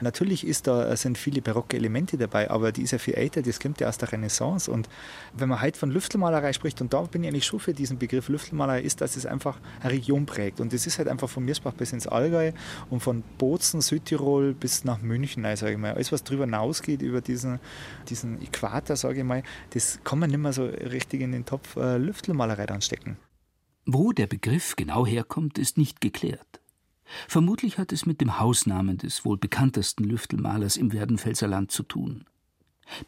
Natürlich 0.00 0.46
ist 0.46 0.66
da, 0.66 0.94
sind 0.96 1.16
viele 1.16 1.40
barocke 1.40 1.76
Elemente 1.76 2.16
dabei, 2.16 2.50
aber 2.50 2.72
die 2.72 2.82
ist 2.82 2.90
ja 2.90 2.98
viel 2.98 3.14
älter, 3.14 3.42
das 3.42 3.60
kommt 3.60 3.80
ja 3.80 3.88
aus 3.88 3.98
der 3.98 4.12
Renaissance. 4.12 4.70
Und 4.70 4.88
wenn 5.34 5.48
man 5.48 5.62
heute 5.62 5.78
von 5.78 5.90
Lüftelmalerei 5.90 6.52
spricht, 6.52 6.80
und 6.80 6.92
da 6.92 7.02
bin 7.02 7.24
ich 7.24 7.30
eigentlich 7.30 7.46
schon 7.46 7.60
für 7.60 7.72
diesen 7.72 7.98
Begriff 7.98 8.28
Lüftelmalerei, 8.28 8.82
ist, 8.82 9.00
dass 9.00 9.16
es 9.16 9.26
einfach 9.26 9.58
eine 9.80 9.92
Region 9.92 10.26
prägt. 10.26 10.60
Und 10.60 10.72
das 10.72 10.86
ist 10.86 10.98
halt 10.98 11.08
einfach 11.08 11.28
von 11.28 11.44
Mirsbach 11.44 11.74
bis 11.74 11.92
ins 11.92 12.06
Allgäu 12.06 12.52
und 12.90 13.00
von 13.00 13.22
Bozen, 13.38 13.80
Südtirol 13.80 14.54
bis 14.54 14.84
nach 14.84 15.00
München, 15.00 15.44
sage 15.56 15.72
ich 15.72 15.78
mal. 15.78 15.94
Alles, 15.94 16.12
was 16.12 16.24
darüber 16.24 16.44
hinausgeht, 16.44 17.02
über 17.02 17.20
diesen, 17.20 17.58
diesen 18.08 18.42
Äquator, 18.42 18.96
sage 18.96 19.18
ich 19.18 19.24
mal, 19.24 19.42
das 19.70 20.00
kann 20.04 20.18
man 20.18 20.30
nicht 20.30 20.38
mehr 20.38 20.52
so 20.52 20.64
richtig 20.64 21.20
in 21.20 21.32
den 21.32 21.44
Topf 21.44 21.76
äh, 21.76 21.96
Lüftelmalerei 21.96 22.66
dann 22.66 22.82
stecken. 22.82 23.16
Wo 23.86 24.12
der 24.12 24.26
Begriff 24.26 24.74
genau 24.76 25.06
herkommt, 25.06 25.58
ist 25.58 25.78
nicht 25.78 26.00
geklärt. 26.00 26.60
Vermutlich 27.28 27.78
hat 27.78 27.92
es 27.92 28.06
mit 28.06 28.20
dem 28.20 28.38
Hausnamen 28.38 28.98
des 28.98 29.24
wohl 29.24 29.38
bekanntesten 29.38 30.04
Lüftelmalers 30.04 30.76
im 30.76 30.92
Werdenfelser 30.92 31.46
Land 31.46 31.70
zu 31.70 31.82
tun. 31.82 32.24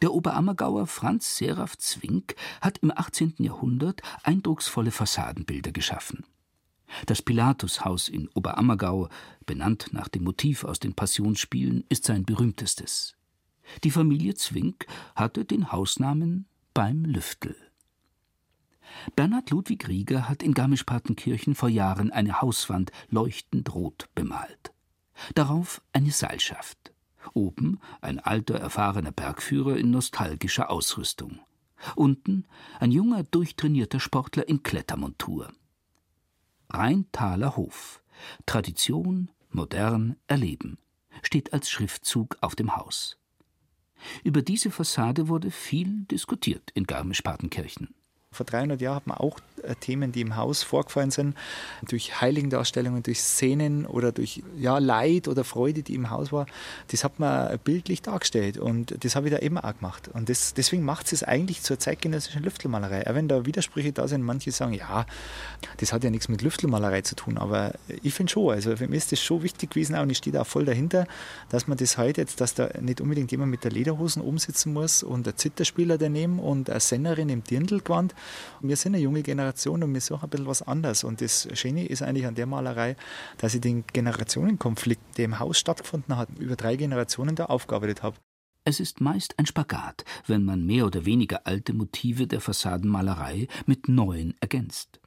Der 0.01 0.13
Oberammergauer 0.13 0.87
Franz 0.87 1.37
Seraph 1.37 1.77
Zwink 1.77 2.35
hat 2.61 2.79
im 2.79 2.91
18. 2.95 3.35
Jahrhundert 3.37 4.01
eindrucksvolle 4.23 4.91
Fassadenbilder 4.91 5.71
geschaffen. 5.71 6.25
Das 7.05 7.21
Pilatushaus 7.21 8.09
in 8.09 8.29
Oberammergau, 8.33 9.09
benannt 9.45 9.89
nach 9.91 10.07
dem 10.07 10.23
Motiv 10.23 10.63
aus 10.63 10.79
den 10.79 10.95
Passionsspielen, 10.95 11.85
ist 11.87 12.05
sein 12.05 12.25
berühmtestes. 12.25 13.15
Die 13.83 13.91
Familie 13.91 14.33
Zwink 14.33 14.87
hatte 15.15 15.45
den 15.45 15.71
Hausnamen 15.71 16.47
beim 16.73 17.05
Lüftel. 17.05 17.55
Bernhard 19.15 19.49
Ludwig 19.51 19.87
Rieger 19.87 20.27
hat 20.29 20.43
in 20.43 20.53
Garmisch-Partenkirchen 20.53 21.55
vor 21.55 21.69
Jahren 21.69 22.11
eine 22.11 22.41
Hauswand 22.41 22.91
leuchtend 23.09 23.73
rot 23.73 24.07
bemalt. 24.15 24.73
Darauf 25.35 25.81
eine 25.93 26.11
Seilschaft. 26.11 26.93
Oben 27.33 27.79
ein 28.01 28.19
alter, 28.19 28.55
erfahrener 28.55 29.11
Bergführer 29.11 29.77
in 29.77 29.91
nostalgischer 29.91 30.69
Ausrüstung. 30.69 31.39
Unten 31.95 32.45
ein 32.79 32.91
junger, 32.91 33.23
durchtrainierter 33.23 33.99
Sportler 33.99 34.47
in 34.47 34.63
Klettermontur. 34.63 35.51
Rheintaler 36.69 37.55
Hof. 37.55 38.01
Tradition, 38.45 39.31
modern, 39.49 40.17
erleben. 40.27 40.77
Steht 41.21 41.53
als 41.53 41.69
Schriftzug 41.69 42.37
auf 42.41 42.55
dem 42.55 42.75
Haus. 42.75 43.17
Über 44.23 44.41
diese 44.41 44.71
Fassade 44.71 45.27
wurde 45.27 45.51
viel 45.51 46.05
diskutiert 46.05 46.71
in 46.73 46.85
Garmisch-Partenkirchen. 46.85 47.93
Vor 48.31 48.45
300 48.45 48.79
Jahren 48.79 48.95
hat 48.95 49.07
man 49.07 49.17
auch 49.17 49.39
äh, 49.63 49.75
Themen, 49.75 50.11
die 50.11 50.21
im 50.21 50.35
Haus 50.35 50.61
vorgefallen 50.61 51.09
sind, 51.09 51.35
durch 51.87 52.21
Heiligendarstellungen, 52.21 53.01
durch 53.01 53.21
Szenen 53.21 53.87
oder 53.87 54.11
durch 54.11 54.43
ja, 54.57 54.77
Leid 54.77 55.27
oder 55.27 55.43
Freude, 55.43 55.81
die 55.81 55.95
im 55.95 56.09
Haus 56.11 56.31
war, 56.31 56.45
das 56.91 57.03
hat 57.03 57.19
man 57.19 57.57
bildlich 57.63 58.03
dargestellt 58.03 58.57
und 58.57 59.03
das 59.03 59.15
habe 59.15 59.27
ich 59.27 59.33
da 59.33 59.39
eben 59.39 59.57
auch 59.57 59.75
gemacht. 59.75 60.09
Und 60.13 60.29
das, 60.29 60.53
deswegen 60.53 60.83
macht 60.83 61.11
es 61.11 61.23
eigentlich 61.23 61.63
zur 61.63 61.79
zeitgenössischen 61.79 62.43
Lüftelmalerei. 62.43 63.07
Auch 63.09 63.15
wenn 63.15 63.27
da 63.27 63.45
Widersprüche 63.47 63.91
da 63.93 64.07
sind, 64.07 64.21
manche 64.21 64.51
sagen, 64.51 64.73
ja, 64.73 65.05
das 65.77 65.91
hat 65.91 66.03
ja 66.03 66.11
nichts 66.11 66.29
mit 66.29 66.43
Lüftelmalerei 66.43 67.01
zu 67.01 67.15
tun, 67.15 67.37
aber 67.39 67.73
ich 68.03 68.13
finde 68.13 68.31
schon, 68.31 68.53
also 68.53 68.77
für 68.77 68.87
mich 68.87 68.99
ist 68.99 69.11
das 69.11 69.21
schon 69.21 69.41
wichtig 69.41 69.71
gewesen 69.71 69.97
und 69.97 70.09
ich 70.11 70.17
stehe 70.19 70.33
da 70.33 70.43
voll 70.43 70.65
dahinter, 70.65 71.07
dass 71.49 71.67
man 71.67 71.77
das 71.77 71.97
heute 71.97 72.21
jetzt, 72.21 72.41
dass 72.41 72.53
da 72.53 72.69
nicht 72.79 73.01
unbedingt 73.01 73.31
jemand 73.31 73.49
mit 73.49 73.63
der 73.63 73.71
Lederhosen 73.71 74.21
umsitzen 74.21 74.71
muss 74.71 75.01
und 75.01 75.27
ein 75.27 75.35
Zitterspieler 75.35 75.97
daneben 75.97 76.39
und 76.39 76.69
eine 76.69 76.79
Sennerin 76.79 77.29
im 77.29 77.43
Dirndlgewand. 77.43 78.13
Wir 78.61 78.75
sind 78.75 78.95
eine 78.95 79.03
junge 79.03 79.23
Generation 79.23 79.83
und 79.83 79.93
wir 79.93 80.01
suchen 80.01 80.23
ein 80.23 80.29
bisschen 80.29 80.47
was 80.47 80.61
anderes. 80.61 81.03
Und 81.03 81.21
das 81.21 81.47
Schöne 81.53 81.85
ist 81.85 82.01
eigentlich 82.01 82.25
an 82.25 82.35
der 82.35 82.45
Malerei, 82.45 82.95
dass 83.37 83.55
ich 83.55 83.61
den 83.61 83.85
Generationenkonflikt, 83.87 85.17
der 85.17 85.25
im 85.25 85.39
Haus 85.39 85.59
stattgefunden 85.59 86.17
hat, 86.17 86.29
über 86.39 86.55
drei 86.55 86.75
Generationen 86.75 87.35
da 87.35 87.45
aufgearbeitet 87.45 88.03
habe. 88.03 88.17
Es 88.65 88.79
ist 88.79 89.01
meist 89.01 89.39
ein 89.39 89.45
Spagat, 89.45 90.03
wenn 90.27 90.43
man 90.43 90.65
mehr 90.65 90.85
oder 90.85 91.05
weniger 91.05 91.47
alte 91.47 91.73
Motive 91.73 92.27
der 92.27 92.41
Fassadenmalerei 92.41 93.47
mit 93.65 93.87
neuen 93.87 94.35
ergänzt. 94.41 94.99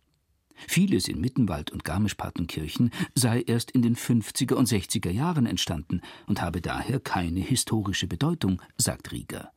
Vieles 0.69 1.09
in 1.09 1.21
Mittenwald 1.21 1.71
und 1.71 1.85
Garmisch-Partenkirchen 1.85 2.91
sei 3.15 3.43
erst 3.43 3.71
in 3.71 3.83
den 3.83 3.97
50er 3.97 4.55
und 4.55 4.69
60er 4.69 5.11
Jahren 5.11 5.47
entstanden 5.47 6.01
und 6.27 6.41
habe 6.41 6.61
daher 6.61 7.01
keine 7.01 7.41
historische 7.41 8.07
Bedeutung, 8.07 8.61
sagt 8.77 9.13
Rieger. 9.13 9.53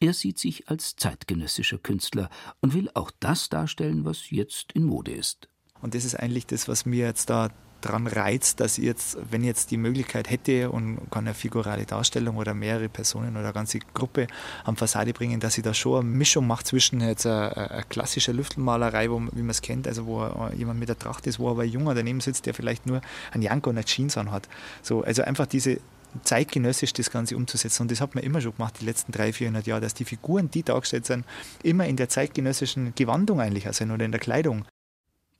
Er 0.00 0.14
sieht 0.14 0.38
sich 0.38 0.68
als 0.68 0.96
zeitgenössischer 0.96 1.78
Künstler 1.78 2.30
und 2.60 2.74
will 2.74 2.90
auch 2.94 3.10
das 3.20 3.48
darstellen, 3.48 4.04
was 4.04 4.30
jetzt 4.30 4.72
in 4.72 4.84
Mode 4.84 5.12
ist. 5.12 5.48
Und 5.80 5.94
das 5.94 6.04
ist 6.04 6.14
eigentlich 6.14 6.46
das, 6.46 6.68
was 6.68 6.86
mir 6.86 7.06
jetzt 7.06 7.30
da 7.30 7.50
dran 7.84 8.06
reizt, 8.06 8.60
dass 8.60 8.78
ich 8.78 8.84
jetzt, 8.84 9.18
wenn 9.30 9.42
ich 9.42 9.48
jetzt 9.48 9.70
die 9.70 9.76
Möglichkeit 9.76 10.30
hätte 10.30 10.70
und 10.70 10.98
kann 11.10 11.26
eine 11.26 11.34
figurale 11.34 11.84
Darstellung 11.84 12.36
oder 12.36 12.54
mehrere 12.54 12.88
Personen 12.88 13.30
oder 13.32 13.44
eine 13.44 13.52
ganze 13.52 13.78
Gruppe 13.92 14.26
am 14.64 14.76
Fassade 14.76 15.12
bringen, 15.12 15.40
dass 15.40 15.58
ich 15.58 15.64
da 15.64 15.74
schon 15.74 16.00
eine 16.00 16.08
Mischung 16.08 16.46
mache 16.46 16.64
zwischen 16.64 17.00
jetzt 17.00 17.26
einer, 17.26 17.84
klassischen 17.88 18.36
Lüftelmalerei, 18.36 19.10
wo, 19.10 19.20
wie 19.32 19.42
man 19.42 19.50
es 19.50 19.60
kennt, 19.60 19.86
also 19.86 20.06
wo 20.06 20.26
jemand 20.56 20.80
mit 20.80 20.88
der 20.88 20.98
Tracht 20.98 21.26
ist, 21.26 21.38
wo 21.38 21.50
aber 21.50 21.62
ein 21.62 21.68
Junger 21.68 21.94
daneben 21.94 22.20
sitzt, 22.20 22.46
der 22.46 22.54
vielleicht 22.54 22.86
nur 22.86 23.00
einen 23.32 23.42
Janko 23.42 23.70
und 23.70 23.76
eine 23.76 23.84
Jeans 23.84 24.16
anhat. 24.16 24.48
So, 24.82 25.02
also 25.02 25.22
einfach 25.22 25.46
diese 25.46 25.78
zeitgenössisch 26.22 26.92
das 26.92 27.10
Ganze 27.10 27.36
umzusetzen. 27.36 27.82
Und 27.82 27.90
das 27.90 28.00
hat 28.00 28.14
man 28.14 28.24
immer 28.24 28.40
schon 28.40 28.52
gemacht, 28.52 28.76
die 28.80 28.84
letzten 28.84 29.12
300, 29.12 29.36
400 29.36 29.66
Jahre, 29.66 29.80
dass 29.80 29.94
die 29.94 30.04
Figuren, 30.04 30.50
die 30.50 30.62
dargestellt 30.62 31.06
sind, 31.06 31.24
immer 31.62 31.86
in 31.86 31.96
der 31.96 32.08
zeitgenössischen 32.08 32.94
Gewandung 32.94 33.40
eigentlich 33.40 33.64
sind 33.72 33.90
oder 33.90 34.04
in 34.04 34.12
der 34.12 34.20
Kleidung. 34.20 34.64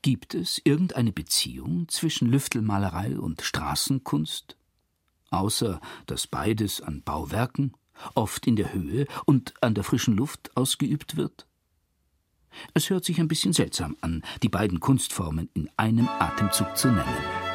Gibt 0.02 0.34
es 0.34 0.60
irgendeine 0.64 1.12
Beziehung 1.12 1.88
zwischen 1.88 2.28
Lüftelmalerei 2.28 3.18
und 3.18 3.42
Straßenkunst? 3.42 4.56
Außer 5.30 5.80
dass 6.06 6.26
beides 6.26 6.80
an 6.80 7.02
Bauwerken, 7.02 7.72
oft 8.14 8.46
in 8.46 8.56
der 8.56 8.72
Höhe 8.72 9.06
und 9.24 9.54
an 9.62 9.74
der 9.74 9.84
frischen 9.84 10.16
Luft 10.16 10.54
ausgeübt 10.56 11.16
wird? 11.16 11.46
Es 12.72 12.90
hört 12.90 13.04
sich 13.04 13.18
ein 13.18 13.28
bisschen 13.28 13.52
seltsam 13.52 13.96
an, 14.00 14.22
die 14.42 14.48
beiden 14.48 14.80
Kunstformen 14.80 15.48
in 15.54 15.70
einem 15.76 16.08
Atemzug 16.08 16.76
zu 16.76 16.88
nennen. 16.88 17.53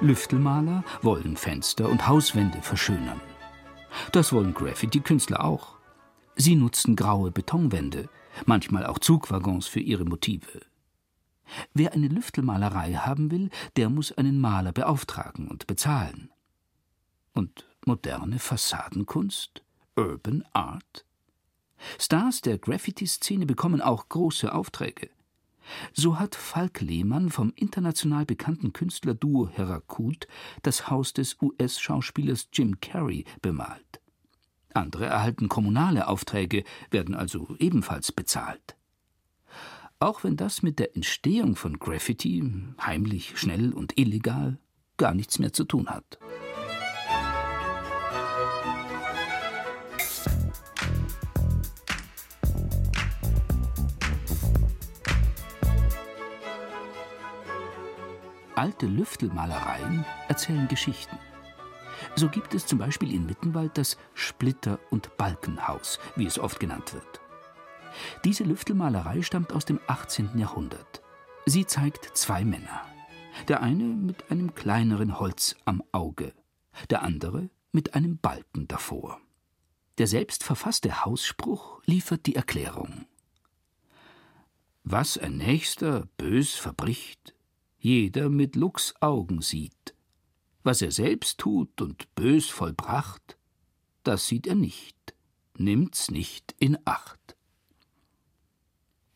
Lüftelmaler 0.00 0.84
wollen 1.02 1.36
Fenster 1.36 1.88
und 1.88 2.06
Hauswände 2.06 2.62
verschönern. 2.62 3.20
Das 4.12 4.32
wollen 4.32 4.54
Graffiti-Künstler 4.54 5.44
auch. 5.44 5.76
Sie 6.36 6.54
nutzen 6.54 6.94
graue 6.94 7.30
Betonwände, 7.30 8.08
manchmal 8.46 8.86
auch 8.86 9.00
Zugwaggons 9.00 9.66
für 9.66 9.80
ihre 9.80 10.04
Motive. 10.04 10.60
Wer 11.74 11.92
eine 11.94 12.08
Lüftelmalerei 12.08 12.94
haben 12.94 13.30
will, 13.30 13.50
der 13.76 13.90
muss 13.90 14.12
einen 14.12 14.40
Maler 14.40 14.72
beauftragen 14.72 15.48
und 15.48 15.66
bezahlen. 15.66 16.30
Und 17.34 17.66
moderne 17.84 18.38
Fassadenkunst? 18.38 19.62
Urban 19.96 20.44
Art? 20.52 21.04
Stars 21.98 22.40
der 22.40 22.58
Graffiti-Szene 22.58 23.46
bekommen 23.46 23.80
auch 23.80 24.08
große 24.08 24.52
Aufträge. 24.52 25.10
So 25.92 26.18
hat 26.18 26.34
Falk 26.34 26.80
Lehmann 26.80 27.30
vom 27.30 27.52
international 27.54 28.24
bekannten 28.24 28.72
Künstlerduo 28.72 29.48
Herakut 29.48 30.26
das 30.62 30.88
Haus 30.88 31.12
des 31.12 31.36
US-Schauspielers 31.40 32.48
Jim 32.52 32.80
Carrey 32.80 33.24
bemalt. 33.42 34.00
Andere 34.74 35.06
erhalten 35.06 35.48
kommunale 35.48 36.08
Aufträge, 36.08 36.64
werden 36.90 37.14
also 37.14 37.56
ebenfalls 37.58 38.12
bezahlt. 38.12 38.76
Auch 39.98 40.22
wenn 40.22 40.36
das 40.36 40.62
mit 40.62 40.78
der 40.78 40.94
Entstehung 40.94 41.56
von 41.56 41.78
Graffiti, 41.78 42.44
heimlich, 42.80 43.36
schnell 43.36 43.72
und 43.72 43.98
illegal, 43.98 44.58
gar 44.96 45.14
nichts 45.14 45.38
mehr 45.38 45.52
zu 45.52 45.64
tun 45.64 45.88
hat. 45.88 46.18
Alte 58.58 58.86
Lüftelmalereien 58.86 60.04
erzählen 60.26 60.66
Geschichten. 60.66 61.16
So 62.16 62.28
gibt 62.28 62.54
es 62.54 62.66
zum 62.66 62.80
Beispiel 62.80 63.14
in 63.14 63.24
Mittenwald 63.24 63.78
das 63.78 63.96
Splitter- 64.14 64.80
und 64.90 65.16
Balkenhaus, 65.16 66.00
wie 66.16 66.26
es 66.26 66.40
oft 66.40 66.58
genannt 66.58 66.92
wird. 66.92 67.20
Diese 68.24 68.42
Lüftelmalerei 68.42 69.22
stammt 69.22 69.52
aus 69.52 69.64
dem 69.64 69.78
18. 69.86 70.36
Jahrhundert. 70.36 71.02
Sie 71.46 71.66
zeigt 71.66 72.16
zwei 72.16 72.44
Männer. 72.44 72.84
Der 73.46 73.62
eine 73.62 73.84
mit 73.84 74.28
einem 74.28 74.52
kleineren 74.56 75.20
Holz 75.20 75.54
am 75.64 75.80
Auge, 75.92 76.34
der 76.90 77.02
andere 77.02 77.50
mit 77.70 77.94
einem 77.94 78.18
Balken 78.18 78.66
davor. 78.66 79.20
Der 79.98 80.08
selbst 80.08 80.42
verfasste 80.42 81.04
Hausspruch 81.04 81.80
liefert 81.86 82.26
die 82.26 82.34
Erklärung. 82.34 83.06
Was 84.82 85.16
ein 85.16 85.36
Nächster 85.36 86.08
bös 86.16 86.56
verbricht, 86.56 87.36
jeder 87.88 88.28
mit 88.28 88.54
Lux 88.54 88.94
Augen 89.00 89.40
sieht. 89.40 89.94
Was 90.62 90.82
er 90.82 90.92
selbst 90.92 91.38
tut 91.38 91.80
und 91.80 92.14
bös 92.14 92.50
vollbracht, 92.50 93.38
das 94.02 94.26
sieht 94.26 94.46
er 94.46 94.56
nicht, 94.56 95.14
nimmt's 95.56 96.10
nicht 96.10 96.54
in 96.58 96.76
Acht. 96.84 97.34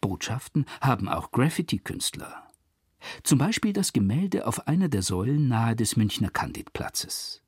Botschaften 0.00 0.64
haben 0.80 1.06
auch 1.06 1.32
Graffiti-Künstler. 1.32 2.48
Zum 3.24 3.38
Beispiel 3.38 3.74
das 3.74 3.92
Gemälde 3.92 4.46
auf 4.46 4.66
einer 4.66 4.88
der 4.88 5.02
Säulen 5.02 5.48
nahe 5.48 5.76
des 5.76 5.96
Münchner 5.96 6.30
Candidplatzes. 6.30 7.42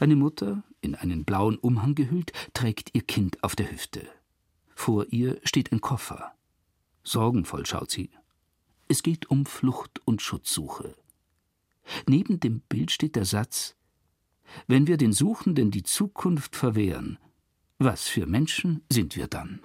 Eine 0.00 0.16
Mutter, 0.16 0.64
in 0.80 0.94
einen 0.94 1.26
blauen 1.26 1.58
Umhang 1.58 1.94
gehüllt, 1.94 2.32
trägt 2.54 2.94
ihr 2.94 3.02
Kind 3.02 3.44
auf 3.44 3.54
der 3.54 3.70
Hüfte. 3.70 4.08
Vor 4.74 5.12
ihr 5.12 5.42
steht 5.44 5.72
ein 5.72 5.82
Koffer. 5.82 6.32
Sorgenvoll 7.04 7.66
schaut 7.66 7.90
sie. 7.90 8.10
Es 8.92 9.02
geht 9.02 9.30
um 9.30 9.46
Flucht 9.46 10.02
und 10.04 10.20
Schutzsuche. 10.20 10.94
Neben 12.06 12.40
dem 12.40 12.60
Bild 12.60 12.90
steht 12.90 13.16
der 13.16 13.24
Satz 13.24 13.74
Wenn 14.66 14.86
wir 14.86 14.98
den 14.98 15.14
Suchenden 15.14 15.70
die 15.70 15.82
Zukunft 15.82 16.56
verwehren, 16.56 17.18
was 17.78 18.06
für 18.06 18.26
Menschen 18.26 18.82
sind 18.92 19.16
wir 19.16 19.28
dann? 19.28 19.62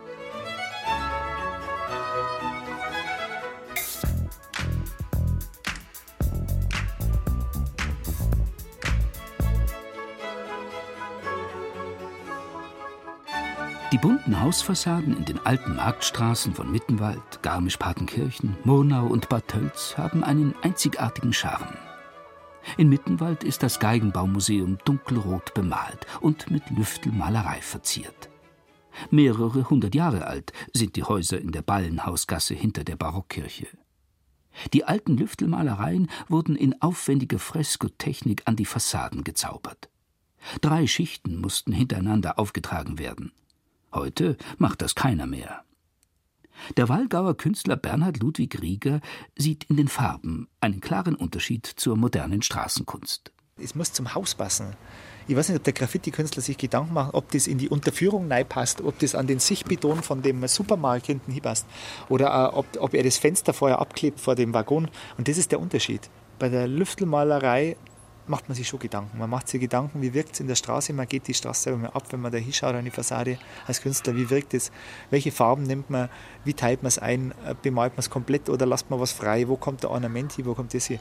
Die 13.98 14.02
bunten 14.02 14.40
Hausfassaden 14.40 15.18
in 15.18 15.26
den 15.26 15.44
alten 15.44 15.76
Marktstraßen 15.76 16.54
von 16.54 16.72
Mittenwald, 16.72 17.42
Garmisch-Partenkirchen, 17.42 18.56
Murnau 18.64 19.08
und 19.08 19.28
Bad 19.28 19.48
Tölz 19.48 19.98
haben 19.98 20.24
einen 20.24 20.54
einzigartigen 20.62 21.34
Charme. 21.34 21.76
In 22.78 22.90
Mittenwald 22.90 23.44
ist 23.44 23.64
das 23.64 23.80
Geigenbaumuseum 23.80 24.78
dunkelrot 24.86 25.56
bemalt 25.56 26.06
und 26.22 26.52
mit 26.52 26.70
Lüftelmalerei 26.70 27.60
verziert. 27.60 28.30
Mehrere 29.10 29.68
hundert 29.68 29.96
Jahre 29.96 30.28
alt 30.28 30.54
sind 30.76 30.96
die 30.96 31.04
Häuser 31.04 31.42
in 31.42 31.52
der 31.52 31.64
Ballenhausgasse 31.64 32.54
hinter 32.54 32.84
der 32.84 32.98
Barockkirche. 32.98 33.66
Die 34.74 34.84
alten 34.84 35.18
Lüftelmalereien 35.18 36.12
wurden 36.28 36.56
in 36.56 36.80
aufwendiger 36.84 37.40
Freskotechnik 37.40 38.44
an 38.46 38.58
die 38.58 38.66
Fassaden 38.66 39.24
gezaubert. 39.24 39.90
Drei 40.62 40.86
Schichten 40.86 41.42
mussten 41.42 41.72
hintereinander 41.72 42.38
aufgetragen 42.38 43.00
werden. 43.00 43.32
Heute 43.94 44.38
macht 44.58 44.82
das 44.82 44.96
keiner 44.96 45.28
mehr. 45.28 45.64
Der 46.76 46.90
Wallgauer 46.90 47.38
Künstler 47.38 47.78
Bernhard 47.78 48.20
Ludwig 48.20 48.62
Rieger 48.62 49.00
sieht 49.38 49.66
in 49.66 49.78
den 49.78 49.88
Farben 49.88 50.48
einen 50.60 50.82
klaren 50.82 51.16
Unterschied 51.16 51.66
zur 51.66 51.96
modernen 51.96 52.42
Straßenkunst. 52.42 53.32
Es 53.60 53.76
muss 53.76 53.94
zum 53.94 54.14
Haus 54.14 54.36
passen. 54.36 54.76
Ich 55.28 55.36
weiß 55.36 55.50
nicht, 55.50 55.58
ob 55.58 55.64
der 55.64 55.74
Graffiti-Künstler 55.74 56.42
sich 56.42 56.58
Gedanken 56.58 56.94
macht, 56.94 57.14
ob 57.14 57.32
das 57.32 57.48
in 57.48 57.58
die 57.58 57.70
Unterführung 57.70 58.30
passt, 58.48 58.82
ob 58.82 58.98
das 59.00 59.16
an 59.16 59.28
den 59.28 59.40
Sichtbeton 59.40 60.02
von 60.04 60.22
dem 60.22 60.48
Supermarkt 60.48 61.08
hinten 61.08 61.32
hinpasst 61.32 61.66
oder 62.08 62.56
ob, 62.56 62.66
ob 62.80 62.94
er 62.94 63.04
das 63.04 63.18
Fenster 63.18 63.54
vorher 63.54 63.80
abklebt 63.80 64.20
vor 64.20 64.36
dem 64.36 64.54
Waggon. 64.54 64.90
Und 65.18 65.28
das 65.28 65.38
ist 65.38 65.52
der 65.52 65.60
Unterschied. 65.60 66.10
Bei 66.40 66.50
der 66.50 66.68
Lüftelmalerei 66.68 67.78
macht 68.30 68.50
man 68.50 68.56
sich 68.56 68.68
schon 68.68 68.80
Gedanken. 68.80 69.18
Man 69.18 69.30
macht 69.30 69.48
sich 69.48 69.60
Gedanken, 69.62 70.02
wie 70.02 70.14
wirkt 70.14 70.34
es 70.34 70.40
in 70.40 70.48
der 70.48 70.56
Straße, 70.56 70.94
man 70.94 71.08
geht 71.08 71.28
die 71.28 71.34
Straße 71.34 71.64
selber 71.64 71.96
ab, 71.96 72.04
wenn 72.12 72.22
man 72.22 72.32
da 72.32 72.38
hinschaut 72.38 72.76
an 72.76 72.86
die 72.86 72.92
Fassade 72.92 73.38
als 73.66 73.82
Künstler, 73.82 74.16
wie 74.16 74.30
wirkt 74.30 74.54
es, 74.54 74.72
welche 75.10 75.32
Farben 75.32 75.64
nimmt 75.64 75.90
man, 75.90 76.10
wie 76.44 76.54
teilt 76.54 76.84
man 76.84 76.88
es 76.88 77.00
ein, 77.00 77.32
äh, 77.46 77.56
bemalt 77.62 77.94
man 77.94 78.00
es 78.00 78.10
komplett 78.10 78.50
oder 78.50 78.66
lasst 78.66 78.90
man 78.90 79.00
was 79.00 79.12
frei, 79.12 79.48
wo 79.48 79.58
kommt 79.58 79.84
der 79.84 79.92
Ornament 79.92 80.34
hin, 80.34 80.46
wo 80.46 80.54
kommt 80.54 80.74
das 80.74 80.86
hier. 80.86 81.00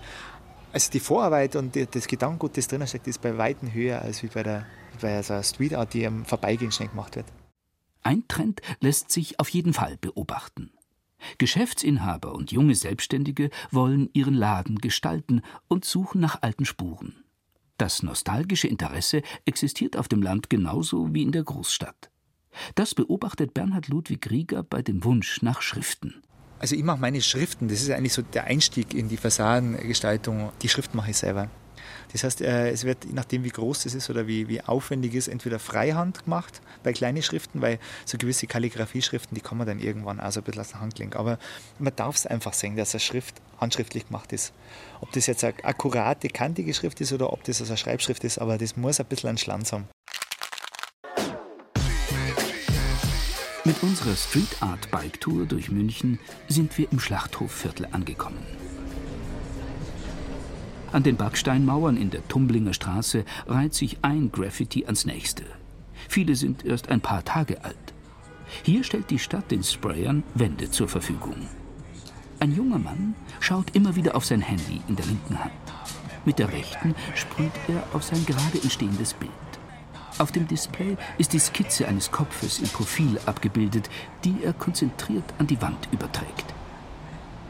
Also 0.72 0.90
die 0.90 1.00
Vorarbeit 1.00 1.56
und 1.56 1.76
das 1.94 2.06
Gedankengut, 2.06 2.56
das 2.56 2.68
drin 2.68 2.86
steckt, 2.86 3.06
ist 3.06 3.22
bei 3.22 3.38
weitem 3.38 3.72
höher 3.72 4.02
als 4.02 4.22
wie 4.22 4.26
bei 4.26 4.42
der 4.42 4.66
bei 5.00 5.22
so 5.22 5.34
einer 5.34 5.42
Street 5.42 5.74
Art, 5.74 5.94
die 5.94 6.06
am 6.06 6.24
Vorbeigehen 6.24 6.72
schnell 6.72 6.88
gemacht 6.88 7.16
wird. 7.16 7.26
Ein 8.02 8.26
Trend 8.28 8.60
lässt 8.80 9.10
sich 9.10 9.40
auf 9.40 9.48
jeden 9.48 9.72
Fall 9.72 9.96
beobachten. 9.96 10.70
Geschäftsinhaber 11.38 12.34
und 12.34 12.52
junge 12.52 12.74
Selbstständige 12.74 13.50
wollen 13.70 14.10
ihren 14.12 14.34
Laden 14.34 14.78
gestalten 14.78 15.42
und 15.68 15.84
suchen 15.84 16.20
nach 16.20 16.42
alten 16.42 16.64
Spuren. 16.64 17.24
Das 17.78 18.02
nostalgische 18.02 18.68
Interesse 18.68 19.22
existiert 19.44 19.96
auf 19.96 20.08
dem 20.08 20.22
Land 20.22 20.48
genauso 20.48 21.12
wie 21.12 21.22
in 21.22 21.32
der 21.32 21.44
Großstadt. 21.44 22.10
Das 22.74 22.94
beobachtet 22.94 23.52
Bernhard 23.52 23.88
Ludwig 23.88 24.30
Rieger 24.30 24.62
bei 24.62 24.80
dem 24.80 25.04
Wunsch 25.04 25.42
nach 25.42 25.60
Schriften. 25.60 26.22
Also 26.58 26.74
ich 26.74 26.82
mache 26.82 27.00
meine 27.00 27.20
Schriften, 27.20 27.68
das 27.68 27.82
ist 27.82 27.90
eigentlich 27.90 28.14
so 28.14 28.22
der 28.22 28.44
Einstieg 28.44 28.94
in 28.94 29.08
die 29.08 29.18
Fassadengestaltung. 29.18 30.52
Die 30.62 30.70
Schrift 30.70 30.94
mache 30.94 31.10
ich 31.10 31.18
selber. 31.18 31.50
Das 32.12 32.24
heißt, 32.24 32.40
äh, 32.40 32.70
es 32.70 32.84
wird, 32.84 33.04
je 33.04 33.12
nachdem 33.12 33.44
wie 33.44 33.50
groß 33.50 33.86
es 33.86 33.94
ist 33.94 34.10
oder 34.10 34.26
wie, 34.26 34.48
wie 34.48 34.62
aufwendig 34.62 35.14
es 35.14 35.26
ist, 35.26 35.32
entweder 35.32 35.58
Freihand 35.58 36.24
gemacht 36.24 36.60
bei 36.82 36.92
kleinen 36.92 37.22
Schriften, 37.22 37.60
weil 37.60 37.78
so 38.04 38.18
gewisse 38.18 38.46
Kalligrafie-Schriften, 38.46 39.34
die 39.34 39.40
kann 39.40 39.58
man 39.58 39.66
dann 39.66 39.78
irgendwann 39.78 40.20
auch 40.20 40.32
so 40.32 40.40
ein 40.40 40.44
bisschen 40.44 40.60
aus 40.60 40.68
der 40.68 40.80
Hand 40.80 40.98
legen. 40.98 41.14
Aber 41.14 41.38
man 41.78 41.94
darf 41.94 42.16
es 42.16 42.26
einfach 42.26 42.52
sehen, 42.52 42.76
dass 42.76 42.94
eine 42.94 43.00
Schrift 43.00 43.36
handschriftlich 43.60 44.06
gemacht 44.06 44.32
ist. 44.32 44.52
Ob 45.00 45.12
das 45.12 45.26
jetzt 45.26 45.44
eine 45.44 45.54
akkurate, 45.64 46.28
kantige 46.28 46.72
Schrift 46.74 47.00
ist 47.00 47.12
oder 47.12 47.32
ob 47.32 47.44
das 47.44 47.60
also 47.60 47.72
eine 47.72 47.78
Schreibschrift 47.78 48.24
ist, 48.24 48.38
aber 48.38 48.58
das 48.58 48.76
muss 48.76 49.00
ein 49.00 49.06
bisschen 49.06 49.28
einen 49.28 49.38
Schlanz 49.38 49.72
haben. 49.72 49.88
Mit 53.64 53.82
unserer 53.82 54.14
Street 54.14 54.62
Art 54.62 54.92
Bike 54.92 55.20
Tour 55.20 55.44
durch 55.44 55.70
München 55.72 56.20
sind 56.48 56.78
wir 56.78 56.86
im 56.92 57.00
Schlachthofviertel 57.00 57.88
angekommen. 57.90 58.65
An 60.96 61.02
den 61.02 61.18
Backsteinmauern 61.18 61.98
in 61.98 62.08
der 62.08 62.26
Tumblinger 62.26 62.72
Straße 62.72 63.26
reiht 63.46 63.74
sich 63.74 63.98
ein 64.00 64.32
Graffiti 64.32 64.86
ans 64.86 65.04
nächste. 65.04 65.42
Viele 66.08 66.34
sind 66.36 66.64
erst 66.64 66.88
ein 66.88 67.02
paar 67.02 67.22
Tage 67.22 67.62
alt. 67.64 67.92
Hier 68.62 68.82
stellt 68.82 69.10
die 69.10 69.18
Stadt 69.18 69.50
den 69.50 69.62
Sprayern 69.62 70.22
Wände 70.32 70.70
zur 70.70 70.88
Verfügung. 70.88 71.34
Ein 72.40 72.56
junger 72.56 72.78
Mann 72.78 73.14
schaut 73.40 73.76
immer 73.76 73.94
wieder 73.94 74.16
auf 74.16 74.24
sein 74.24 74.40
Handy 74.40 74.80
in 74.88 74.96
der 74.96 75.04
linken 75.04 75.38
Hand. 75.38 75.52
Mit 76.24 76.38
der 76.38 76.50
rechten 76.50 76.94
sprüht 77.14 77.52
er 77.68 77.82
auf 77.92 78.02
sein 78.02 78.24
gerade 78.24 78.62
entstehendes 78.62 79.12
Bild. 79.12 79.30
Auf 80.16 80.32
dem 80.32 80.48
Display 80.48 80.96
ist 81.18 81.34
die 81.34 81.40
Skizze 81.40 81.86
eines 81.86 82.10
Kopfes 82.10 82.58
im 82.58 82.68
Profil 82.68 83.20
abgebildet, 83.26 83.90
die 84.24 84.36
er 84.42 84.54
konzentriert 84.54 85.34
an 85.36 85.46
die 85.46 85.60
Wand 85.60 85.90
überträgt. 85.92 86.54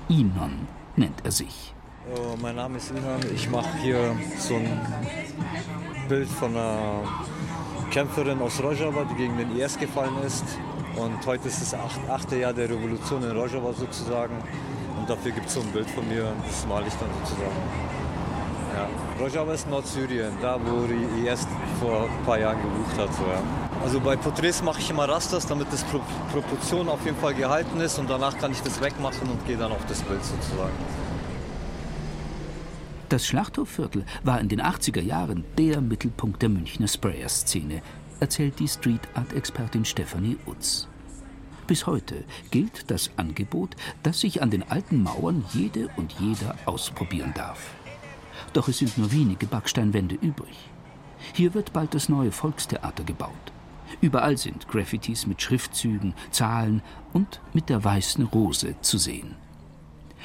Inon 0.09 0.66
nennt 0.96 1.24
er 1.24 1.30
sich. 1.30 1.75
Oh, 2.14 2.37
mein 2.40 2.55
Name 2.55 2.77
ist 2.77 2.90
Inon. 2.90 3.19
Ich 3.35 3.51
mache 3.51 3.69
hier 3.83 4.16
so 4.38 4.55
ein 4.55 4.81
Bild 6.09 6.29
von 6.29 6.57
einer 6.57 7.03
Kämpferin 7.90 8.40
aus 8.40 8.62
Rojava, 8.62 9.05
die 9.11 9.16
gegen 9.16 9.37
den 9.37 9.57
IS 9.59 9.77
gefallen 9.77 10.14
ist. 10.25 10.45
Und 10.95 11.27
heute 11.27 11.49
ist 11.49 11.61
das 11.61 11.77
achte 12.09 12.37
Jahr 12.37 12.53
der 12.53 12.71
Revolution 12.71 13.25
in 13.25 13.37
Rojava 13.37 13.73
sozusagen. 13.73 14.37
Und 15.01 15.11
dafür 15.11 15.33
gibt 15.33 15.49
es 15.49 15.55
so 15.55 15.61
ein 15.61 15.66
Bild 15.73 15.90
von 15.90 16.07
mir 16.09 16.29
und 16.29 16.47
das 16.47 16.64
male 16.69 16.87
ich 16.87 16.95
dann 16.95 17.09
sozusagen. 17.25 17.57
Ja. 18.77 18.88
Rojava 19.25 19.53
ist 19.55 19.69
Nordsyrien, 19.69 20.33
da 20.40 20.61
wo 20.64 20.87
die 20.87 21.27
IS 21.27 21.49
vor 21.81 22.03
ein 22.05 22.25
paar 22.25 22.38
Jahren 22.38 22.62
gebucht 22.62 22.99
hat. 22.99 23.12
So, 23.14 23.23
ja. 23.25 23.42
Also 23.83 23.99
bei 23.99 24.14
Porträts 24.14 24.62
mache 24.62 24.79
ich 24.79 24.90
immer 24.90 25.09
Rasters, 25.09 25.45
damit 25.47 25.73
das 25.73 25.83
Pro 25.83 26.01
Proportion 26.33 26.88
auf 26.88 27.05
jeden 27.05 27.16
Fall 27.16 27.35
gehalten 27.35 27.81
ist 27.81 27.99
und 27.99 28.09
danach 28.09 28.38
kann 28.38 28.53
ich 28.53 28.62
das 28.62 28.81
wegmachen 28.81 29.29
und 29.29 29.45
gehe 29.45 29.57
dann 29.57 29.73
auf 29.73 29.85
das 29.88 30.03
Bild 30.03 30.25
sozusagen. 30.25 31.06
Das 33.09 33.25
Schlachthofviertel 33.25 34.05
war 34.25 34.40
in 34.40 34.49
den 34.49 34.61
80er 34.61 35.01
Jahren 35.01 35.45
der 35.57 35.81
Mittelpunkt 35.81 36.42
der 36.42 36.49
Münchner 36.49 36.88
Sprayer-Szene, 36.88 37.81
erzählt 38.19 38.59
die 38.59 38.66
Street 38.66 39.03
Art-Expertin 39.14 39.85
Stefanie 39.85 40.37
Utz. 40.45 40.88
Bis 41.69 41.87
heute 41.87 42.25
gilt 42.51 42.90
das 42.90 43.11
Angebot, 43.16 43.77
dass 44.03 44.21
sich 44.21 44.42
an 44.42 44.51
den 44.51 44.64
alten 44.64 45.05
Mauern 45.05 45.45
jede 45.53 45.88
und 45.97 46.16
jeder 46.19 46.57
ausprobieren 46.64 47.33
darf. 47.37 47.75
Doch 48.53 48.66
es 48.66 48.79
sind 48.79 48.99
nur 48.99 49.12
wenige 49.12 49.47
Backsteinwände 49.47 50.16
übrig. 50.16 50.57
Hier 51.33 51.55
wird 51.55 51.73
bald 51.73 51.95
das 51.95 52.09
neue 52.09 52.33
Volkstheater 52.33 53.05
gebaut. 53.05 53.31
Überall 54.01 54.37
sind 54.37 54.66
Graffitis 54.66 55.29
mit 55.29 55.40
Schriftzügen, 55.40 56.14
Zahlen 56.33 56.83
und 57.12 57.40
mit 57.53 57.69
der 57.69 57.85
weißen 57.85 58.25
Rose 58.25 58.75
zu 58.81 58.99
sehen. 58.99 59.37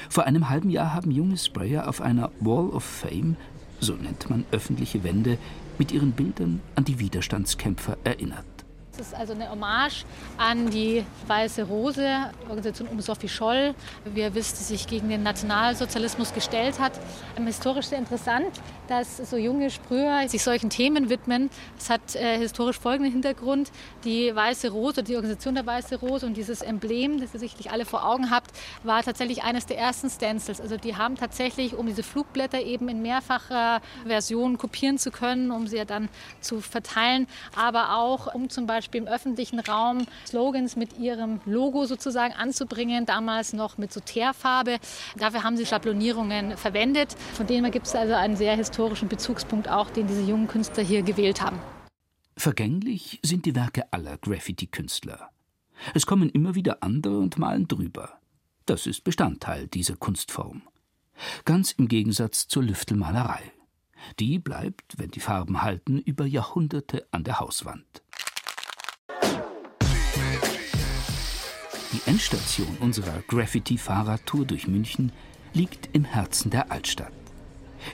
Vor 0.10 0.25
einem 0.25 0.49
halben 0.49 0.69
Jahr 0.69 0.93
haben 0.93 1.12
junge 1.12 1.38
Sprayer 1.38 1.88
auf 1.88 2.01
einer 2.01 2.32
Wall 2.39 2.69
of 2.69 2.84
Fame, 2.84 3.36
so 3.80 3.93
nennt 3.93 4.30
man 4.30 4.45
öffentliche 4.51 5.04
Wände, 5.04 5.38
mit 5.77 5.91
ihren 5.91 6.12
Bildern 6.12 6.62
an 6.75 6.86
die 6.86 6.99
Widerstandskämpfer 6.99 7.97
erinnert. 8.04 8.45
Es 8.93 9.08
ist 9.08 9.15
also 9.15 9.32
eine 9.32 9.49
Hommage 9.49 10.04
an 10.38 10.69
die 10.69 11.06
Weiße 11.25 11.63
Rose, 11.63 12.30
Organisation 12.43 12.89
um 12.89 12.99
Sophie 12.99 13.30
Scholl. 13.30 13.73
Wie 14.04 14.19
ihr 14.19 14.36
wisst, 14.36 14.60
die 14.60 14.63
sich 14.63 14.86
gegen 14.86 15.08
den 15.08 15.23
Nationalsozialismus 15.23 16.34
gestellt 16.34 16.77
hat. 16.77 16.91
Historisch 17.38 17.88
sehr 17.88 17.99
interessant, 17.99 18.47
dass 18.88 19.17
so 19.17 19.38
junge 19.38 19.69
Sprüher 19.69 20.27
sich 20.27 20.43
solchen 20.43 20.69
Themen 20.69 21.10
widmen. 21.10 21.49
Es 21.77 21.89
hat 21.89 22.15
äh, 22.15 22.38
historisch 22.38 22.80
folgenden 22.80 23.13
Hintergrund. 23.13 23.71
Die 24.04 24.36
Weiße 24.36 24.69
Rose, 24.71 25.04
die 25.04 25.15
Organisation 25.15 25.56
der 25.56 25.65
Weiße 25.65 25.95
Rose 25.97 26.25
und 26.25 26.36
dieses 26.36 26.62
Emblem, 26.62 27.21
das 27.21 27.34
ihr 27.34 27.39
sicherlich 27.39 27.71
alle 27.71 27.86
vor 27.86 28.06
Augen 28.06 28.30
habt, 28.30 28.51
war 28.84 29.04
tatsächlich 29.04 29.43
eines 29.43 29.65
der 29.65 29.77
ersten 29.77 30.10
Stencils. 30.10 30.60
Also 30.60 30.75
die 30.75 30.97
haben 30.97 31.15
tatsächlich, 31.15 31.75
um 31.75 31.88
diese 31.88 32.04
Flugblätter 32.04 32.60
eben 32.60 32.89
in 32.89 33.01
mehrfacher 33.01 33.82
Version 34.06 34.58
kopieren 34.58 34.97
zu 34.97 35.12
können, 35.12 35.51
um 35.51 35.67
sie 35.67 35.77
ja 35.77 35.86
dann 35.86 36.10
zu 36.41 36.60
verteilen, 36.60 37.27
aber 37.56 37.95
auch 37.95 38.34
um 38.34 38.49
zum 38.49 38.67
Beispiel 38.67 38.81
Beispiel 38.82 39.02
im 39.02 39.08
öffentlichen 39.08 39.60
Raum 39.60 40.08
Slogans 40.26 40.76
mit 40.76 40.98
ihrem 40.98 41.39
Logo 41.46 41.86
sozusagen 41.86 42.34
anzubringen, 42.34 43.06
damals 43.06 43.54
noch 43.54 43.78
mit 43.78 43.94
so 43.94 44.00
Teerfarbe. 44.00 44.80
Dafür 45.15 45.44
haben 45.44 45.56
sie 45.56 45.67
Schablonierungen 45.67 46.58
verwendet. 46.58 47.15
Von 47.34 47.46
denen 47.46 47.70
gibt 47.70 47.86
es 47.86 47.94
also 47.94 48.15
einen 48.15 48.36
sehr 48.36 48.56
historischen 48.56 49.08
Bezugspunkt 49.08 49.70
auch, 49.70 49.91
den 49.91 50.08
diese 50.08 50.24
jungen 50.24 50.48
Künstler 50.48 50.84
hier 50.84 51.04
gewählt 51.04 51.44
haben. 51.44 51.60
Vergänglich 52.36 53.20
sind 53.22 53.46
die 53.46 53.54
Werke 53.54 53.94
aller 53.94 54.17
Graffiti-Künstler. 54.17 55.30
Es 55.94 56.08
kommen 56.08 56.32
immer 56.32 56.56
wieder 56.56 56.82
andere 56.82 57.20
und 57.20 57.38
malen 57.38 57.67
drüber. 57.67 58.17
Das 58.65 58.88
ist 58.88 59.04
Bestandteil 59.04 59.67
dieser 59.67 59.96
Kunstform. 59.96 60.63
Ganz 61.46 61.72
im 61.74 61.88
Gegensatz 61.88 62.48
zur 62.48 62.63
Lüftelmalerei. 62.63 63.44
Die 64.20 64.39
bleibt, 64.39 64.98
wenn 64.98 65.12
die 65.12 65.20
Farben 65.20 65.62
halten, 65.62 66.00
über 66.00 66.26
Jahrhunderte 66.26 67.08
an 67.12 67.24
der 67.24 67.39
Hauswand. 67.39 68.02
Die 71.93 72.01
Endstation 72.10 72.77
unserer 72.80 73.21
Graffiti-Fahrradtour 73.27 74.45
durch 74.45 74.65
München 74.65 75.12
liegt 75.54 75.89
im 75.91 76.06
Herzen 76.06 76.49
der 76.49 76.71
Altstadt. 76.71 77.12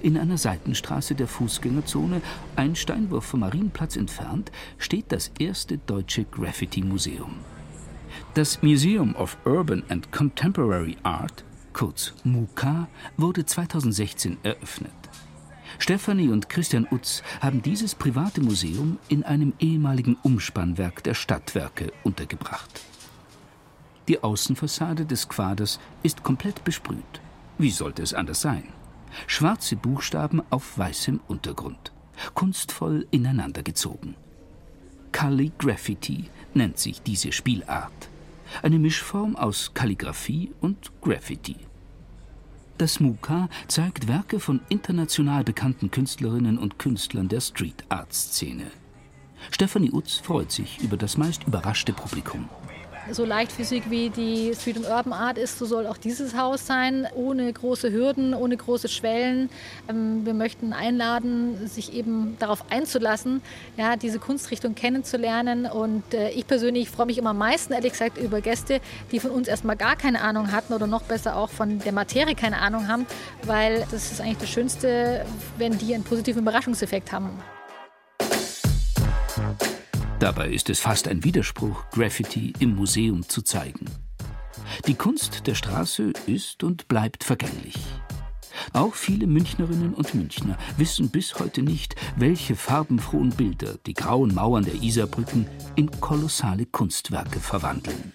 In 0.04 0.20
einer 0.20 0.38
Seitenstraße 0.38 1.16
der 1.16 1.28
Fußgängerzone, 1.28 2.22
ein 2.56 2.76
Steinwurf 2.76 3.26
vom 3.26 3.40
Marienplatz 3.40 3.96
entfernt, 3.96 4.52
steht 4.78 5.12
das 5.12 5.32
erste 5.40 5.80
deutsche 5.80 6.26
Graffiti-Museum. 6.26 7.38
Das 8.36 8.62
Museum 8.62 9.16
of 9.16 9.36
Urban 9.46 9.82
and 9.90 10.12
Contemporary 10.12 10.98
Art, 11.02 11.44
kurz 11.74 12.14
MUCA, 12.24 12.88
wurde 13.18 13.46
2016 13.46 14.38
eröffnet. 14.44 14.92
Stefanie 15.80 16.30
und 16.30 16.50
Christian 16.50 16.88
Utz 16.92 17.24
haben 17.40 17.64
dieses 17.64 17.96
private 17.96 18.42
Museum 18.42 19.00
in 19.10 19.24
einem 19.24 19.54
ehemaligen 19.60 20.18
Umspannwerk 20.22 21.04
der 21.04 21.16
Stadtwerke 21.16 21.92
untergebracht. 22.04 22.82
Die 24.08 24.24
Außenfassade 24.24 25.06
des 25.06 25.28
Quaders 25.28 25.80
ist 26.02 26.24
komplett 26.24 26.64
besprüht. 26.64 27.22
Wie 27.58 27.72
sollte 27.72 28.02
es 28.02 28.14
anders 28.14 28.42
sein? 28.42 28.64
Schwarze 29.26 29.76
Buchstaben 29.76 30.42
auf 30.50 30.78
weißem 30.78 31.20
Untergrund, 31.28 31.92
kunstvoll 32.34 33.08
ineinandergezogen. 33.12 34.16
Calligraffiti 35.12 36.30
nennt 36.54 36.78
sich 36.78 37.02
diese 37.02 37.32
Spielart. 37.32 38.10
Eine 38.62 38.80
Mischform 38.80 39.36
aus 39.36 39.72
Kalligraphie 39.74 40.52
und 40.62 40.92
Graffiti. 41.02 41.58
Das 42.78 43.00
MUCA 43.00 43.50
zeigt 43.68 44.08
Werke 44.08 44.40
von 44.40 44.62
international 44.70 45.44
bekannten 45.44 45.90
Künstlerinnen 45.90 46.60
und 46.60 46.78
Künstlern 46.78 47.28
der 47.28 47.42
Street 47.42 47.84
Art 47.90 48.14
Szene. 48.14 48.72
Stefanie 49.52 49.92
Utz 49.92 50.18
freut 50.18 50.52
sich 50.52 50.80
über 50.80 50.96
das 50.96 51.18
meist 51.18 51.46
überraschte 51.46 51.94
Publikum 51.94 52.48
so 53.12 53.26
leichtfüßig 53.26 53.90
wie 53.90 54.10
die 54.10 54.54
Street 54.56 54.78
and 54.78 54.88
Urban 54.88 55.14
Art 55.14 55.38
ist, 55.38 55.58
so 55.58 55.66
soll 55.66 55.88
auch 55.88 55.98
dieses 55.98 56.36
Haus 56.36 56.66
sein, 56.66 57.08
ohne 57.16 57.52
große 57.52 57.92
Hürden, 57.92 58.34
ohne 58.34 58.58
große 58.58 58.88
Schwellen. 58.88 59.50
Ähm, 59.90 60.26
wir 60.26 60.34
möchten 60.34 60.74
einladen, 60.74 61.68
sich 61.68 61.94
eben 61.94 62.36
darauf 62.40 62.72
einzulassen, 62.72 63.42
ja, 63.78 63.96
diese 63.96 64.20
Kunstrichtung 64.20 64.76
kennenzulernen. 64.76 65.66
Und 65.66 66.14
äh, 66.14 66.30
ich 66.30 66.48
persönlich 66.48 66.90
freue 66.90 67.08
mich 67.08 67.18
immer 67.18 67.32
am 67.32 67.38
meisten, 67.38 67.74
ehrlich 67.74 67.94
gesagt, 67.94 68.18
über 68.18 68.42
Gäste, 68.42 68.80
die 69.12 69.20
von 69.20 69.32
uns 69.32 69.48
erstmal 69.48 69.76
gar 69.76 69.96
keine 69.96 70.22
Ahnung 70.22 70.52
hatten 70.52 70.74
oder 70.74 70.88
noch 70.88 71.04
besser 71.04 71.36
auch 71.36 71.50
von 71.50 71.80
der 71.80 71.92
Materie 71.92 72.36
keine 72.36 72.60
Ahnung 72.60 72.88
haben, 72.88 73.06
weil 73.44 73.86
das 73.92 74.12
ist 74.12 74.22
eigentlich 74.22 74.38
das 74.38 74.50
Schönste, 74.50 75.26
wenn 75.58 75.78
die 75.78 75.94
einen 75.94 76.04
positiven 76.04 76.42
Überraschungseffekt 76.42 77.12
haben. 77.12 77.30
Dabei 80.20 80.50
ist 80.50 80.70
es 80.72 80.80
fast 80.80 81.08
ein 81.08 81.24
Widerspruch, 81.24 81.90
Graffiti 81.92 82.54
im 82.60 82.76
Museum 82.76 83.28
zu 83.30 83.44
zeigen. 83.44 83.86
Die 84.88 84.96
Kunst 84.96 85.46
der 85.46 85.54
Straße 85.54 86.12
ist 86.26 86.64
und 86.64 86.88
bleibt 86.88 87.24
vergänglich. 87.24 87.76
Auch 88.74 88.96
viele 88.96 89.28
Münchnerinnen 89.28 89.94
und 89.94 90.16
Münchner 90.16 90.58
wissen 90.78 91.10
bis 91.10 91.40
heute 91.40 91.62
nicht, 91.62 91.96
welche 92.16 92.56
farbenfrohen 92.56 93.30
Bilder 93.30 93.76
die 93.86 93.94
grauen 93.94 94.34
Mauern 94.34 94.66
der 94.66 94.82
Isarbrücken 94.82 95.48
in 95.76 95.92
kolossale 96.02 96.66
Kunstwerke 96.66 97.40
verwandeln. 97.40 98.14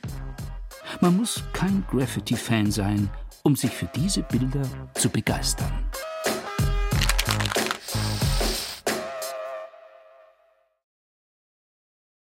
Man 1.00 1.16
muss 1.16 1.44
kein 1.52 1.84
Graffiti-Fan 1.88 2.72
sein, 2.72 3.08
um 3.44 3.54
sich 3.54 3.70
für 3.70 3.88
diese 3.94 4.22
Bilder 4.22 4.62
zu 4.94 5.08
begeistern. 5.08 5.72